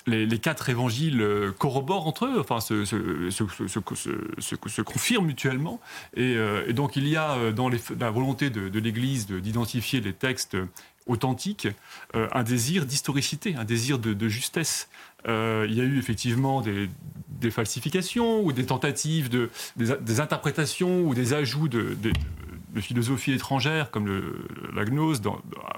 [0.08, 5.80] les, quatre évangiles euh, corroborent entre eux, enfin se, se, confirment mutuellement.
[6.16, 10.56] Euh, et, donc il y a euh, dans la volonté de, l'Église d'identifier les textes
[11.06, 11.68] authentiques
[12.14, 14.88] un désir d'historicité, un désir de, justesse.
[15.26, 16.88] il y a eu effectivement des,
[17.50, 22.12] falsifications ou des tentatives de des, interprétations ou des ajouts de, de
[22.80, 25.20] philosophie étrangère, comme le, la gnose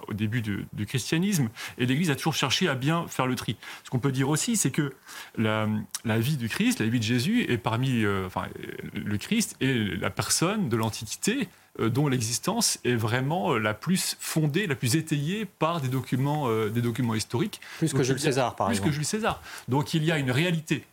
[0.08, 3.56] au début du, christianisme, et l'Église a toujours cherché à bien faire le tri.
[3.84, 4.92] Ce qu'on peut dire aussi, c'est que
[5.36, 5.66] la,
[6.04, 8.46] vie du Christ, la vie de Jésus, est parmi, euh, enfin,
[8.94, 14.16] le Christ est la personne de l'Antiquité euh, dont l'existence est vraiment euh, la plus
[14.18, 17.60] fondée, la plus étayée par des documents, des documents historiques.
[17.78, 18.88] Plus que Jules César, par exemple.
[18.88, 19.42] Plus que Jules César.
[19.68, 20.84] Donc il y a une réalité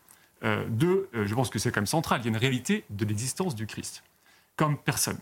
[0.44, 3.56] de, je pense que c'est quand même central, il y a une réalité de l'existence
[3.56, 4.04] du Christ
[4.56, 5.18] comme personne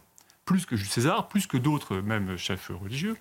[0.45, 3.17] plus que Jules César, plus que d'autres, même chefs religieux.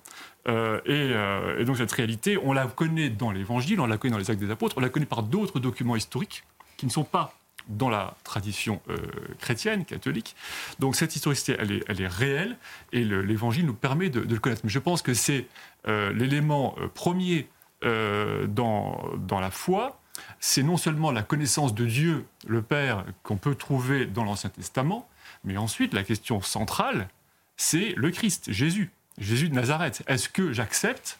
[0.47, 4.19] Euh, euh, et, donc cette réalité, on la connaît dans l'Évangile, on la connaît dans
[4.19, 6.45] les Actes des Apôtres, on la connaît par d'autres documents historiques
[6.77, 7.35] qui ne sont pas
[7.69, 8.99] dans la tradition euh,
[9.39, 10.37] chrétienne, catholique.
[10.81, 12.59] Donc cette historicité, elle est, elle est réelle
[12.93, 14.61] et l'Évangile nous permet de, le connaître.
[14.65, 15.47] Mais je pense que c'est
[15.87, 17.49] l'élément premier
[17.83, 20.01] dans la foi,
[20.41, 25.09] c'est non seulement la connaissance de Dieu, le Père, qu'on peut trouver dans l'Ancien Testament,
[25.45, 27.09] mais ensuite, la question centrale,
[27.57, 30.03] c'est le Christ, Jésus, Jésus de Nazareth.
[30.07, 31.19] Est-ce que j'accepte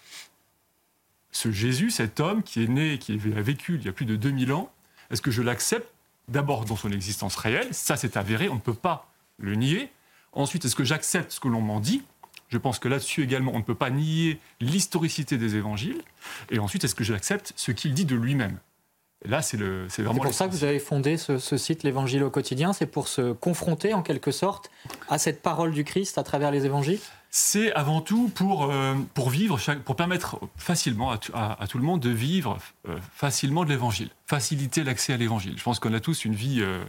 [1.31, 4.17] ce Jésus, cet homme qui est né, qui a vécu il y a plus de
[4.17, 4.73] 2000 ans
[5.11, 5.89] Est-ce que je l'accepte
[6.29, 7.73] d'abord dans son existence réelle?
[7.73, 9.91] Ça, c'est avéré, on ne peut pas le nier.
[10.33, 12.03] Ensuite, est-ce que j'accepte ce que l'on m'en dit?
[12.49, 16.03] Je pense que là-dessus également, on ne peut pas nier l'historicité des évangiles.
[16.51, 18.59] Et ensuite, est-ce que j'accepte ce qu'il dit de lui-même?
[19.25, 19.89] Là, c'est vraiment.
[20.15, 22.73] C'est pour ça que vous avez fondé ce, site, l'Évangile au quotidien.
[22.73, 24.71] C'est pour se confronter en quelque sorte
[25.09, 27.01] à cette parole du Christ à travers les évangiles?
[27.37, 32.11] C'est avant tout pour, euh, pour vivre, pour permettre facilement à, tout le monde de
[32.11, 32.59] vivre
[32.89, 35.55] euh, facilement de l'évangile, faciliter l'accès à l'évangile.
[35.59, 36.85] Je pense qu'on a tous une vie euh,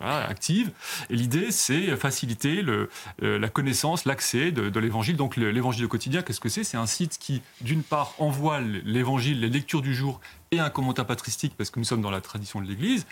[0.00, 0.70] active
[1.10, 2.88] et l'idée c'est faciliter le,
[3.20, 5.16] la connaissance, l'accès de, de l'évangile.
[5.16, 6.64] Donc l'évangile au quotidien, qu'est-ce que c'est?
[6.64, 10.18] C'est un site qui, d'une part, envoie l'évangile, les lectures du jour
[10.60, 13.06] un commentaire patristique parce que nous sommes dans la tradition de l'Église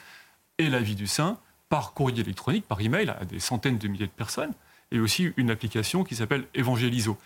[0.58, 4.06] et la vie du saint par courrier électronique, par email à des centaines de milliers
[4.06, 4.52] de personnes
[4.90, 7.16] et aussi une application qui s'appelle Evangelizo.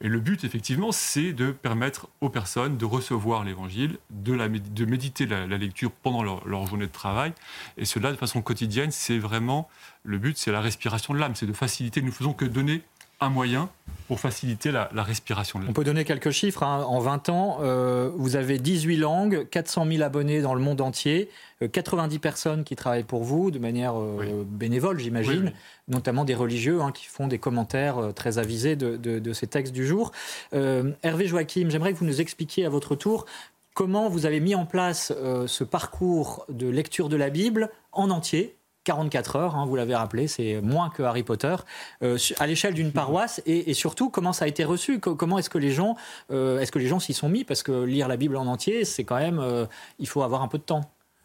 [0.00, 5.24] Et le but, effectivement, c'est de permettre aux personnes de recevoir l'évangile, de, de méditer
[5.24, 7.32] la, lecture pendant leur, leur, journée de travail.
[7.78, 9.68] Et cela de façon quotidienne, c'est vraiment
[10.02, 12.00] le but, c'est la respiration de l'âme, c'est de faciliter.
[12.00, 12.82] Nous ne faisons que donner
[13.24, 13.68] un moyen
[14.08, 16.62] pour faciliter la, respiration de On peut donner quelques chiffres.
[16.62, 16.84] Hein.
[16.86, 21.30] En 20 ans, euh, vous avez 18 langues, 400 000 abonnés dans le monde entier,
[21.72, 25.52] 90 euh, personnes qui travaillent pour vous de manière euh, bénévole, j'imagine,
[25.88, 30.12] notamment des religieux hein, qui font des commentaires très avisés de, ces textes du jour.
[30.52, 33.24] Hervé Joachim, j'aimerais que vous nous expliquiez à votre tour
[33.72, 35.12] comment vous avez mis en place
[35.46, 40.28] ce parcours de lecture de la Bible en entier, 44 heures, hein, vous l'avez rappelé,
[40.28, 41.56] c'est moins que Harry Potter,
[42.02, 45.58] euh, à l'échelle d'une paroisse, et, surtout comment ça a été reçu, comment est-ce que
[45.58, 45.96] les gens,
[46.30, 48.84] euh, est-ce que les gens s'y sont mis, parce que lire la Bible en entier,
[48.84, 49.66] c'est quand même, euh,
[49.98, 50.82] il faut avoir un peu de temps.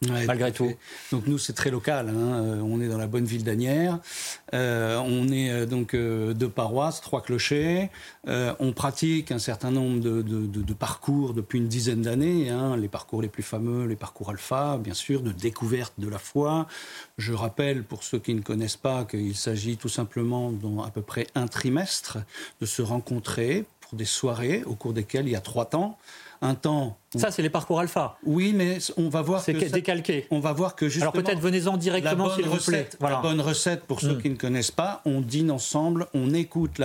[0.08, 0.72] Malgré tout.
[1.12, 2.10] Donc nous, c'est très local.
[2.10, 2.14] Hein.
[2.14, 4.00] Euh, on est dans la bonne ville d'Anières.
[4.54, 7.90] Euh, on est euh, donc deux paroisses, trois clochers.
[8.26, 12.50] on pratique un certain nombre de, parcours depuis une dizaine d'années.
[12.50, 12.78] Hein.
[12.78, 16.68] Les parcours les plus fameux, les parcours alpha, bien sûr, de découverte de la foi.
[17.18, 21.02] Je rappelle, pour ceux qui ne connaissent pas, qu'il s'agit tout simplement, dans à peu
[21.02, 22.20] près un trimestre,
[22.62, 25.98] de se rencontrer pour des soirées au cours desquelles il y a trois temps
[26.42, 26.98] un temps.
[27.16, 28.18] Ça, c'est les parcours alpha.
[28.24, 29.60] Oui, mais on va voir que.
[29.60, 30.28] C'est décalqué.
[30.32, 31.12] On va voir que justement.
[31.12, 32.90] Alors peut-être venez-en directement, s'il vous plaît.
[33.02, 34.22] La bonne recette, pour ceux hmm.
[34.22, 36.80] qui ne connaissent pas, on dîne ensemble, on écoute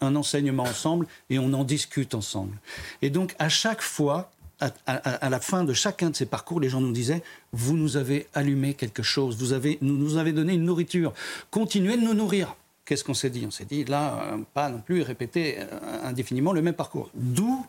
[0.00, 2.56] un enseignement ensemble et on en discute ensemble.
[3.02, 6.80] Et donc, à chaque fois, à, la fin de chacun de ces parcours, les gens
[6.80, 7.22] nous disaient
[7.52, 11.12] Vous nous avez allumé quelque chose, vous avez, nous, nous avez donné une nourriture,
[11.50, 12.54] continuez de nous nourrir.
[12.84, 13.44] Qu'est-ce qu'on s'est dit?
[13.46, 15.66] On s'est dit là, euh, pas non plus répéter euh,
[16.04, 17.10] indéfiniment le même parcours.
[17.14, 17.66] D'où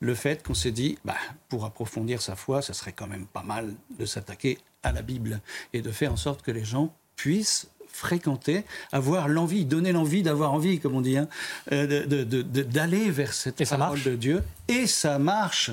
[0.00, 1.16] le fait qu'on s'est dit, bah,
[1.48, 5.40] pour approfondir sa foi, ce serait quand même pas mal de s'attaquer à la Bible
[5.72, 7.70] et de faire en sorte que les gens puissent
[8.00, 11.28] fréquenter, avoir l'envie, donner l'envie d'avoir envie, comme on dit, hein,
[11.70, 14.42] euh, d'aller vers cette parole de Dieu.
[14.68, 15.70] Et ça marche.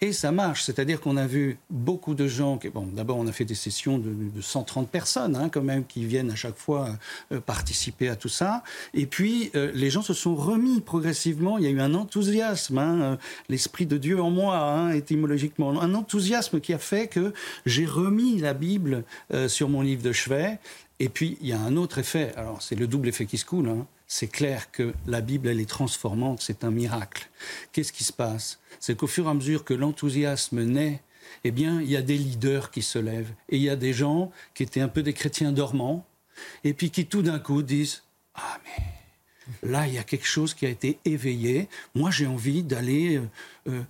[0.00, 0.64] Et ça marche.
[0.64, 2.58] C'est-à-dire qu'on a vu beaucoup de gens.
[2.58, 6.04] Qui, bon, d'abord, on a fait des sessions de, 130 personnes, hein, quand même, qui
[6.04, 6.88] viennent à chaque fois
[7.30, 8.62] euh, participer à tout ça.
[8.92, 11.56] Et puis, euh, les gens se sont remis progressivement.
[11.56, 13.18] Il y a eu un enthousiasme, hein,
[13.48, 17.32] l'esprit de Dieu en moi, étymologiquement, un enthousiasme qui a fait que
[17.64, 19.04] j'ai remis la Bible
[19.46, 20.58] sur mon livre de chevet
[21.02, 22.32] et puis, il y a un autre effet.
[22.36, 23.68] Alors, c'est le double effet qui se coule.
[23.68, 23.88] Hein.
[24.06, 26.40] C'est clair que la Bible, elle est transformante.
[26.40, 27.28] C'est un miracle.
[27.72, 28.60] Qu'est-ce qui se passe?
[28.78, 31.02] C'est qu'au fur et à mesure que l'enthousiasme naît,
[31.42, 33.32] eh bien, il y a des leaders qui se lèvent.
[33.48, 36.06] Et il y a des gens qui étaient un peu des chrétiens dormants,
[36.62, 38.04] et puis qui tout d'un coup disent
[38.36, 41.68] Ah, mais là, il y a quelque chose qui a été éveillé.
[41.96, 43.26] Moi, j'ai envie d'aller euh,
[43.70, 43.82] euh,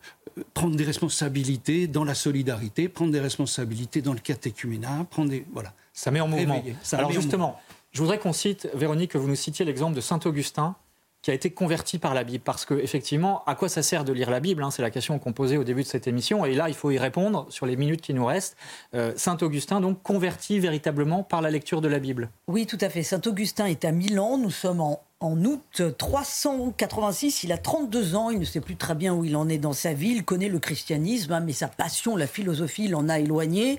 [0.55, 5.45] prendre des responsabilités dans la solidarité, prendre des responsabilités dans le catéchuménat, prendre des.
[5.53, 5.75] Voilà.
[5.93, 6.63] Ça met en mouvement.
[6.93, 7.59] Alors justement,
[7.93, 10.77] je voudrais qu'on cite, Véronique, que vous nous citiez l'exemple de Saint Augustin,
[11.23, 12.43] qui a été converti par la Bible.
[12.45, 15.19] Parce que, effectivement, à quoi ça sert de lire la Bible hein, C'est la question
[15.19, 16.45] qu'on posait au début de cette émission.
[16.45, 18.57] Et là, il faut y répondre sur les minutes qui nous restent.
[18.95, 22.31] Euh, Saint Augustin, donc, converti véritablement par la lecture de la Bible.
[22.49, 23.05] Oui, tout à fait.
[23.05, 24.37] Saint Augustin est à Milan.
[24.37, 27.45] Nous sommes en en août 386.
[27.45, 29.73] Il a 32 ans, il ne sait plus très bien où il en est dans
[29.73, 33.79] sa vie, il connaît le christianisme, hein, mais sa passion, la philosophie, l'en a éloigné.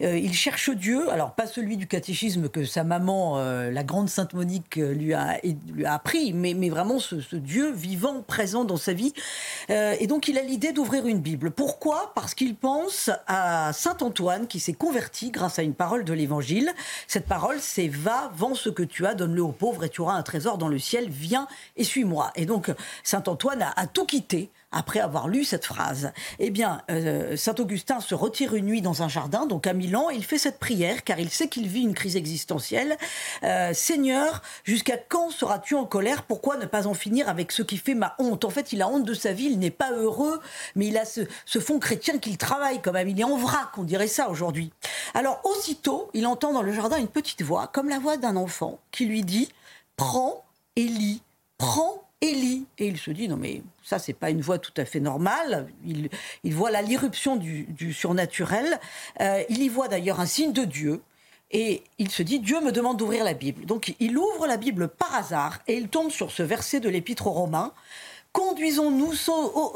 [0.00, 4.08] Euh, il cherche Dieu, alors pas celui du catéchisme que sa maman, euh, la grande
[4.08, 5.40] Sainte Monique, euh, lui a,
[5.86, 9.12] appris, mais, vraiment ce, Dieu vivant, présent dans sa vie.
[9.68, 11.50] et donc il a l'idée d'ouvrir une Bible.
[11.50, 12.12] Pourquoi?
[12.14, 16.70] Parce qu'il pense à Saint Antoine qui s'est converti grâce à une parole de l'Évangile.
[17.06, 20.14] Cette parole, c'est va, vends ce que tu as, donne-le aux pauvres et tu auras
[20.14, 22.30] un trésor dans le ciel, viens et suis-moi.
[22.36, 22.70] Et donc,
[23.02, 26.12] Saint Antoine a, tout quitté après avoir lu cette phrase.
[26.40, 30.10] Eh bien, euh, Saint Augustin se retire une nuit dans un jardin, donc à Milan,
[30.10, 32.96] il fait cette prière car il sait qu'il vit une crise existentielle.
[33.44, 36.24] Euh, Seigneur, jusqu'à quand seras-tu en colère?
[36.24, 38.44] Pourquoi ne pas en finir avec ce qui fait ma honte?
[38.44, 40.40] En fait, il a honte de sa vie, il n'est pas heureux,
[40.74, 43.08] mais il a ce, ce fond chrétien qu'il travaille quand même.
[43.08, 44.72] Il est en vrac, on dirait ça aujourd'hui.
[45.14, 48.80] Alors, aussitôt, il entend dans le jardin une petite voix, comme la voix d'un enfant,
[48.90, 49.48] qui lui dit
[49.96, 50.43] Prends
[50.76, 51.22] Élie,
[51.58, 52.66] prends Élie.
[52.78, 55.68] Et il se dit, non mais ça, c'est pas une voix tout à fait normale.
[55.84, 58.80] Il, voit là l'irruption du, surnaturel.
[59.20, 61.00] Euh, il y voit d'ailleurs un signe de Dieu.
[61.50, 63.64] Et il se dit, Dieu me demande d'ouvrir la Bible.
[63.66, 67.26] Donc il ouvre la Bible par hasard et il tombe sur ce verset de l'Épître
[67.26, 67.72] aux Romains.
[68.32, 69.12] Conduisons-nous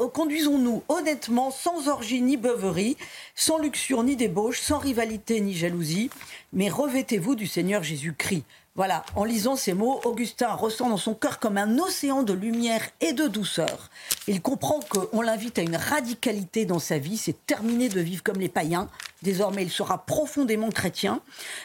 [0.09, 2.97] conduisons honnêtement, sans orgie ni beuverie,
[3.33, 6.09] sans luxure ni débauche, sans rivalité ni jalousie,
[6.51, 8.43] mais revêtez-vous du Seigneur Jésus-Christ.
[8.75, 12.81] Voilà, en lisant ces mots, Augustin ressent dans son cœur comme un océan de lumière
[13.01, 13.89] et de douceur.
[14.27, 18.39] Il comprend qu'on l'invite à une radicalité dans sa vie, c'est terminé de vivre comme
[18.39, 18.87] les païens.
[19.21, 21.19] Désormais, il sera profondément chrétien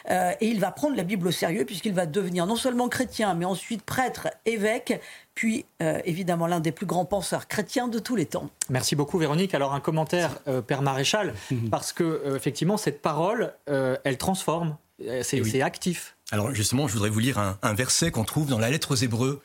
[0.09, 3.33] euh, et il va prendre la Bible au sérieux puisqu'il va devenir non seulement chrétien,
[3.33, 4.99] mais ensuite prêtre, évêque,
[5.35, 8.49] puis euh, évidemment l'un des plus grands penseurs chrétiens de tous les temps.
[8.69, 9.53] Merci beaucoup Véronique.
[9.53, 11.33] Alors un commentaire, euh, Père Maréchal,
[11.71, 14.75] parce que effectivement cette parole, elle transforme,
[15.21, 16.14] c'est eh actif.
[16.31, 19.41] Alors justement, je voudrais vous lire un, verset qu'on trouve dans la lettre aux Hébreux,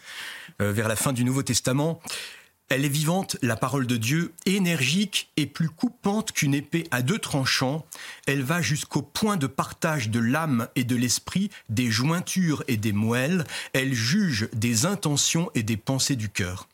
[0.62, 2.01] euh, vers la fin du Nouveau Testament.
[2.70, 7.18] Elle est vivante, la parole de Dieu, énergique et plus coupante qu'une épée à deux
[7.18, 7.85] tranchants.
[8.26, 12.93] Elle va jusqu'au point de partage de l'âme et de l'esprit, des jointures et des
[12.93, 13.45] moelles.
[13.72, 16.68] Elle juge des intentions et des pensées du cœur.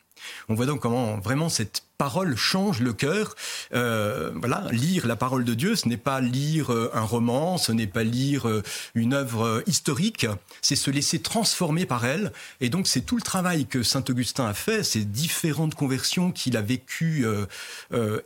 [0.49, 3.35] On voit donc comment vraiment cette parole change le cœur.
[3.73, 7.73] Euh, voilà, lire la parole de Dieu, ce n'est pas lire euh, un roman, ce
[7.73, 8.63] n'est pas lire euh,
[8.95, 10.27] une œuvre historique,
[10.61, 12.33] c'est se laisser transformer par elle.
[12.61, 16.57] Et donc c'est tout le travail que saint Augustin a fait, ces différentes conversions qu'il
[16.57, 17.27] a vécues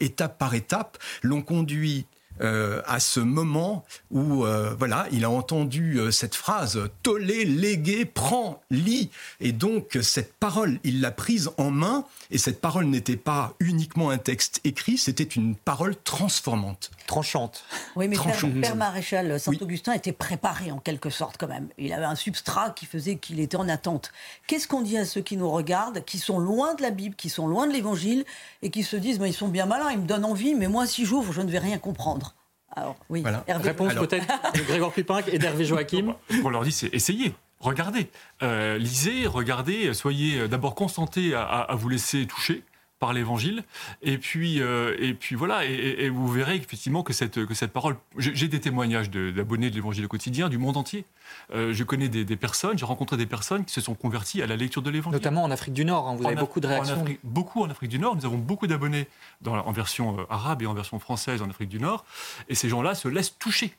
[0.00, 2.06] étape par étape, l'ont conduit
[2.40, 8.04] euh, à ce moment où euh, voilà, il a entendu euh, cette phrase Tolé, légué,
[8.04, 9.10] prends, lis.
[9.40, 12.04] Et donc cette parole, il l'a prise en main.
[12.30, 16.90] Et cette parole n'était pas uniquement un texte écrit, c'était une parole transformante.
[17.10, 17.64] Tranchante.
[17.96, 18.16] Oui, mais
[18.60, 21.66] Père, Maréchal Saint-Augustin était préparé en quelque sorte quand même.
[21.76, 24.12] Il avait un substrat qui faisait qu'il était en attente.
[24.46, 27.28] Qu'est-ce qu'on dit à ceux qui nous regardent, qui sont loin de la Bible, qui
[27.28, 28.24] sont loin de l'Évangile
[28.62, 30.86] et qui se disent mais ils sont bien malins, ils me donnent envie, mais moi
[30.86, 32.36] si j'ouvre, je ne vais rien comprendre.
[32.76, 33.24] Alors, oui.
[33.48, 36.14] Réponse peut-être de Grégoire Pupin et d'Hervé Joachim.
[36.30, 37.34] Ce qu'on leur dit, c'est essayez.
[37.58, 38.08] Regardez,
[38.44, 42.62] euh, lisez, regardez, soyez d'abord consentés à, vous laisser toucher
[43.00, 43.64] par l'évangile.
[44.02, 47.96] Et puis, euh, et puis voilà, et, vous verrez effectivement que cette, que cette parole.
[48.18, 51.04] J'ai des témoignages d'abonnés de, l'évangile au quotidien du monde entier.
[51.52, 54.56] Euh, je connais des, personnes, j'ai rencontré des personnes qui se sont converties à la
[54.56, 55.16] lecture de l'évangile.
[55.16, 57.04] Notamment en Afrique du Nord, hein, vous avez beaucoup de réactions.
[57.24, 58.14] beaucoup en Afrique du Nord.
[58.16, 59.08] Nous avons beaucoup d'abonnés
[59.46, 62.04] en version euh, arabe et en version française en Afrique du Nord.
[62.48, 63.74] Et ces gens-là se laissent toucher.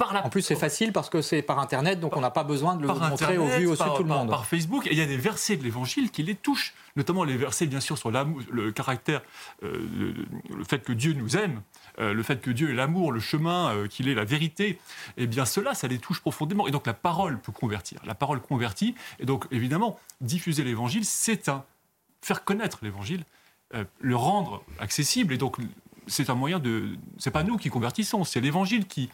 [0.00, 2.82] En plus, c'est facile parce que c'est par Internet, donc on n'a pas besoin de
[2.82, 4.28] le montrer au vu, au par, tout le monde.
[4.28, 7.36] Par Facebook, et il y a des versets de l'Évangile qui les touchent, notamment les
[7.36, 9.22] versets, bien sûr, sur le caractère,
[9.62, 10.14] euh,
[10.50, 11.62] le, fait que Dieu nous aime,
[12.00, 14.78] euh, le fait que Dieu est l'amour, le chemin, euh, qu'il est la vérité.
[15.16, 16.66] Eh bien, cela, ça les touche profondément.
[16.66, 18.00] Et donc, la parole peut convertir.
[18.04, 18.94] La parole convertit.
[19.20, 21.64] Et donc, évidemment, diffuser l'Évangile, c'est un
[22.20, 23.24] faire connaître l'Évangile,
[24.00, 25.34] le rendre accessible.
[25.34, 25.58] Et donc,
[26.06, 26.96] c'est un moyen de.
[27.18, 29.10] C'est pas nous qui convertissons, c'est l'Évangile qui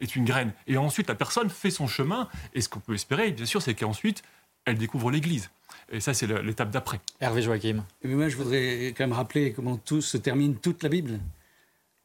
[0.00, 0.52] est une graine.
[0.66, 2.28] Et ensuite, la personne fait son chemin.
[2.54, 4.22] Et ce qu'on peut espérer, bien sûr, c'est qu'ensuite,
[4.64, 5.50] elle découvre l'Église.
[5.90, 7.00] Et ça, c'est l'étape d'après.
[7.20, 7.84] Hervé Joachim.
[8.04, 11.20] Mais moi, je voudrais quand même rappeler comment tout se termine toute la Bible.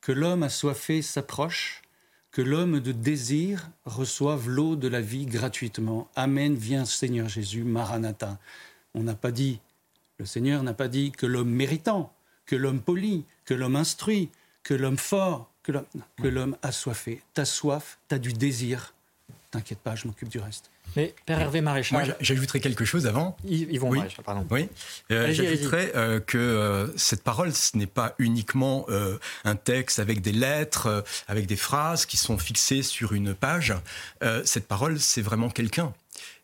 [0.02, 1.82] Que l'homme assoiffé s'approche,
[2.32, 6.10] que l'homme de désir reçoive l'eau de la vie gratuitement.
[6.16, 8.38] Amen, viens Seigneur Jésus, Maranatha.
[8.94, 9.60] On n'a pas dit,
[10.20, 12.14] le Seigneur n'a pas dit que l'homme méritant,
[12.46, 14.30] que l'homme poli, que l'homme instruit,
[14.64, 17.22] que l'homme fort, que l'homme a soifé.
[17.34, 18.94] T'as soif, t'as du désir.
[19.52, 20.70] T'inquiète pas, je m'occupe du reste.
[20.96, 22.06] Mais Père Hervé Maréchal.
[22.06, 23.38] Moi, j'ajouterais quelque chose avant.
[23.46, 24.46] Ils, vont Maréchal, pardon.
[24.50, 24.70] Oui.
[25.12, 28.86] Euh, j'ajouterais euh, que euh, cette parole, ce n'est pas uniquement
[29.44, 33.74] un texte avec des lettres, avec des phrases qui sont fixées sur une page.
[34.44, 35.94] cette parole, c'est vraiment quelqu'un.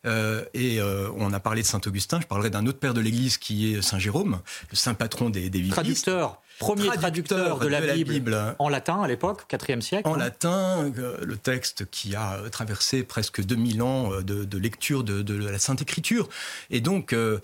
[0.05, 3.73] et on a parlé de Saint Augustin, je parlerai d'un autre père de l'Église qui
[3.73, 8.69] est Saint Jérôme, le saint patron des, des Traducteur premier traducteur, de, la, Bible, en
[8.69, 10.07] latin à l'époque, 4e siècle.
[10.07, 15.33] En latin, euh, le texte qui a traversé presque 2000 ans euh, de, lecture de,
[15.35, 16.29] la Sainte Écriture.
[16.69, 17.39] Et donc, euh,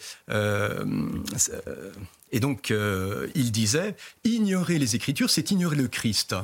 [2.31, 2.73] et donc
[3.35, 6.35] il disait, ignorer les Écritures, c'est ignorer le Christ.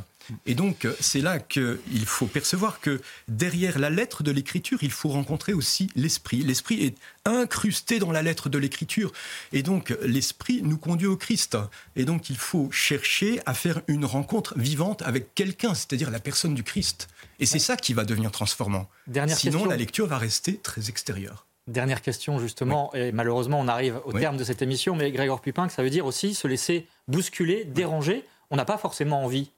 [0.46, 5.10] Et donc, c'est là qu'il faut percevoir que derrière la lettre de l'écriture, il faut
[5.10, 6.42] rencontrer aussi l'esprit.
[6.44, 6.96] L'esprit est
[7.26, 9.12] incrusté dans la lettre de l'écriture.
[9.52, 11.58] Et donc, l'esprit nous conduit au Christ.
[11.96, 16.54] Et donc, il faut chercher à faire une rencontre vivante avec quelqu'un, c'est-à-dire la personne
[16.54, 17.08] du Christ.
[17.40, 18.90] Et c'est ça qui va devenir transformant.
[19.28, 21.46] Sinon, la lecture va rester très extérieure.
[21.68, 25.70] Dernière question, justement, et malheureusement, on arrive au terme de cette émission, mais Grégor Pupin,
[25.70, 28.26] ça veut dire aussi se laisser bousculer, déranger.
[28.50, 29.50] On n'a pas forcément envie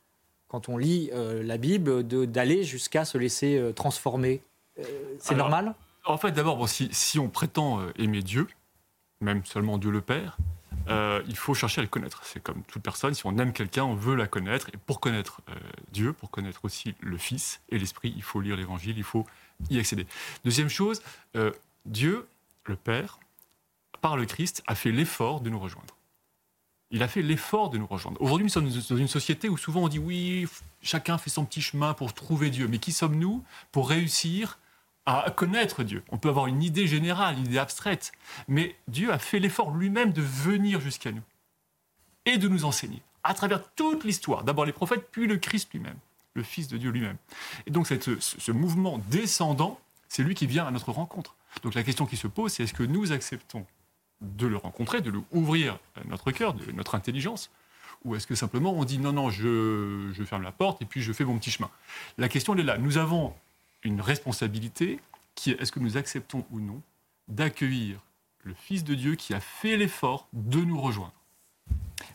[0.48, 4.42] quand on lit euh, la Bible, d'aller jusqu'à se laisser euh, transformer.
[4.80, 4.84] Euh,
[5.20, 5.76] c'est normal?
[6.06, 8.48] En fait, d'abord, si, on prétend aimer Dieu,
[9.22, 10.38] même seulement Dieu le Père,
[10.88, 12.22] il faut chercher à le connaître.
[12.26, 14.70] C'est comme toute personne, si on aime quelqu'un, on veut la connaître.
[14.72, 15.42] Et pour connaître
[15.92, 19.26] Dieu, pour connaître aussi le Fils et l'Esprit, il faut lire l'Évangile, il faut
[19.72, 20.06] y accéder.
[20.44, 21.02] Deuxième chose,
[21.88, 22.28] Dieu,
[22.66, 23.20] le Père,
[24.02, 25.96] par le Christ, a fait l'effort de nous rejoindre
[26.92, 28.22] il a fait l'effort de nous rejoindre.
[28.22, 30.48] Aujourd'hui, nous sommes dans une société où souvent on dit oui,
[30.82, 32.68] chacun fait son petit chemin pour trouver Dieu.
[32.68, 34.60] Mais qui sommes-nous pour réussir
[35.06, 36.04] à connaître Dieu?
[36.10, 38.12] On peut avoir une idée générale, une idée abstraite.
[38.48, 41.24] Mais Dieu a fait l'effort lui-même de venir jusqu'à nous
[42.26, 44.44] et de nous enseigner à travers toute l'histoire.
[44.44, 45.98] D'abord les prophètes, puis le Christ lui-même,
[46.36, 47.18] le Fils de Dieu lui-même.
[47.66, 51.36] Et donc cette, ce mouvement descendant, c'est lui qui vient à notre rencontre.
[51.64, 53.66] Donc la question qui se pose, c'est est-ce que nous acceptons
[54.22, 57.52] de le rencontrer, de lui ouvrir notre cœur, de notre intelligence
[58.04, 61.14] Ou est-ce que simplement on dit non, non, je, ferme la porte et puis je
[61.14, 61.70] fais mon petit chemin?
[62.18, 62.78] La question, est là.
[62.78, 63.34] Nous avons
[63.84, 65.00] une responsabilité
[65.36, 66.82] qui est est-ce que nous acceptons ou non
[67.28, 68.00] d'accueillir
[68.44, 71.14] le Fils de Dieu qui a fait l'effort de nous rejoindre?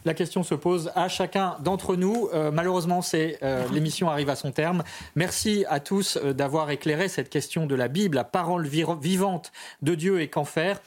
[0.05, 2.28] La question se pose à chacun d'entre nous.
[2.32, 4.82] Euh, malheureusement, c'est euh, l'émission arrive à son terme.
[5.14, 9.95] Merci à tous euh, d'avoir éclairé cette question de la Bible, la parole vivante de
[9.95, 10.80] Dieu et qu'en faire.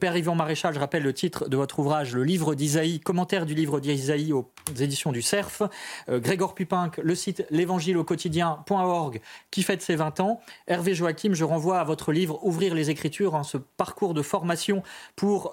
[0.00, 3.54] Père Yvan Maréchal, je rappelle le titre de votre ouvrage, le livre d'Isaïe, commentaire du
[3.54, 4.50] livre d'Isaïe aux
[4.80, 5.62] éditions du Cerf.
[6.08, 10.40] Grégor Pupinck, le site l'évangile au quotidien.org qui fête ses 20 ans.
[10.66, 14.82] Hervé Joachim, je renvoie à votre livre Ouvrir les Écritures, hein, ce parcours de formation
[15.16, 15.52] pour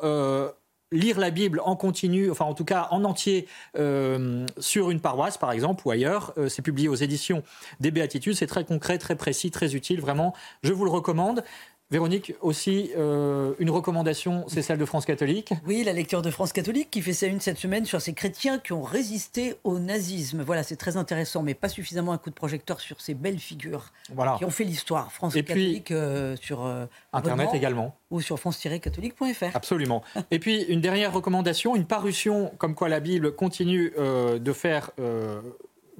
[0.91, 5.37] lire la Bible en continu, enfin en tout cas en entier euh, sur une paroisse
[5.37, 6.33] par exemple ou ailleurs.
[6.37, 7.43] Euh, c'est publié aux éditions
[7.79, 8.35] des Béatitudes.
[8.35, 10.01] C'est très concret, très précis, très utile.
[10.01, 10.33] Vraiment,
[10.63, 11.43] je vous le recommande.
[11.91, 15.51] Véronique, aussi, euh, une recommandation, c'est celle de France catholique.
[15.67, 18.59] Oui, la lecture de France catholique qui fait sa une cette semaine sur ces chrétiens
[18.59, 20.41] qui ont résisté au nazisme.
[20.41, 23.91] Voilà, c'est très intéressant, mais pas suffisamment un coup de projecteur sur ces belles figures
[24.37, 25.11] qui ont fait l'histoire.
[25.11, 27.93] France catholique euh, sur euh, Internet également.
[28.09, 29.53] Ou sur france-catholique.fr.
[29.53, 30.01] Absolument.
[30.31, 34.91] Et puis, une dernière recommandation, une parution comme quoi la Bible continue de faire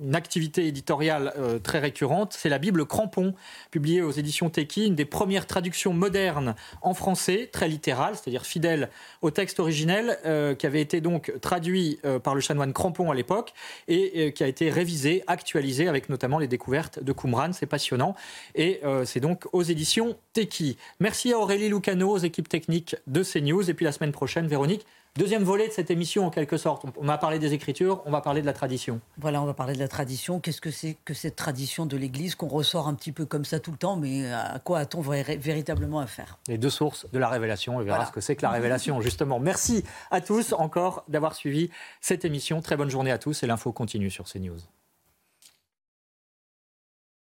[0.02, 3.34] une activité éditoriale euh, très récurrente, c'est la Bible Crampon,
[3.70, 8.90] publiée aux éditions Teki, une des premières traductions modernes en français, très littérale, c'est-à-dire fidèle
[9.22, 13.16] au texte originel, euh, qui avait été donc traduit euh, par le chanoine Crampon à
[13.16, 13.54] l'époque
[13.88, 17.54] et qui a été révisé, actualisé avec notamment les découvertes de Qumran.
[17.54, 18.16] C'est passionnant
[18.56, 20.78] et c'est donc aux éditions Teki.
[21.00, 24.86] Merci à Aurélie Lucano, aux équipes techniques de CNews et puis la semaine prochaine, Véronique.
[25.18, 26.86] Deuxième volet de cette émission, en quelque sorte.
[26.98, 29.02] On a parlé des Écritures, on va parler de la tradition.
[29.18, 30.40] Voilà, on va parler de la tradition.
[30.40, 33.60] Qu'est-ce que c'est que cette tradition de l'Église qu'on ressort un petit peu comme ça
[33.60, 37.28] tout le temps, mais à quoi a-t-on véritablement à faire Les deux sources de la
[37.28, 39.40] révélation, on verra ce que c'est que la révélation, justement.
[39.42, 42.62] Merci à tous encore d'avoir suivi cette émission.
[42.62, 44.60] Très bonne journée à tous et l'info continue sur CNews.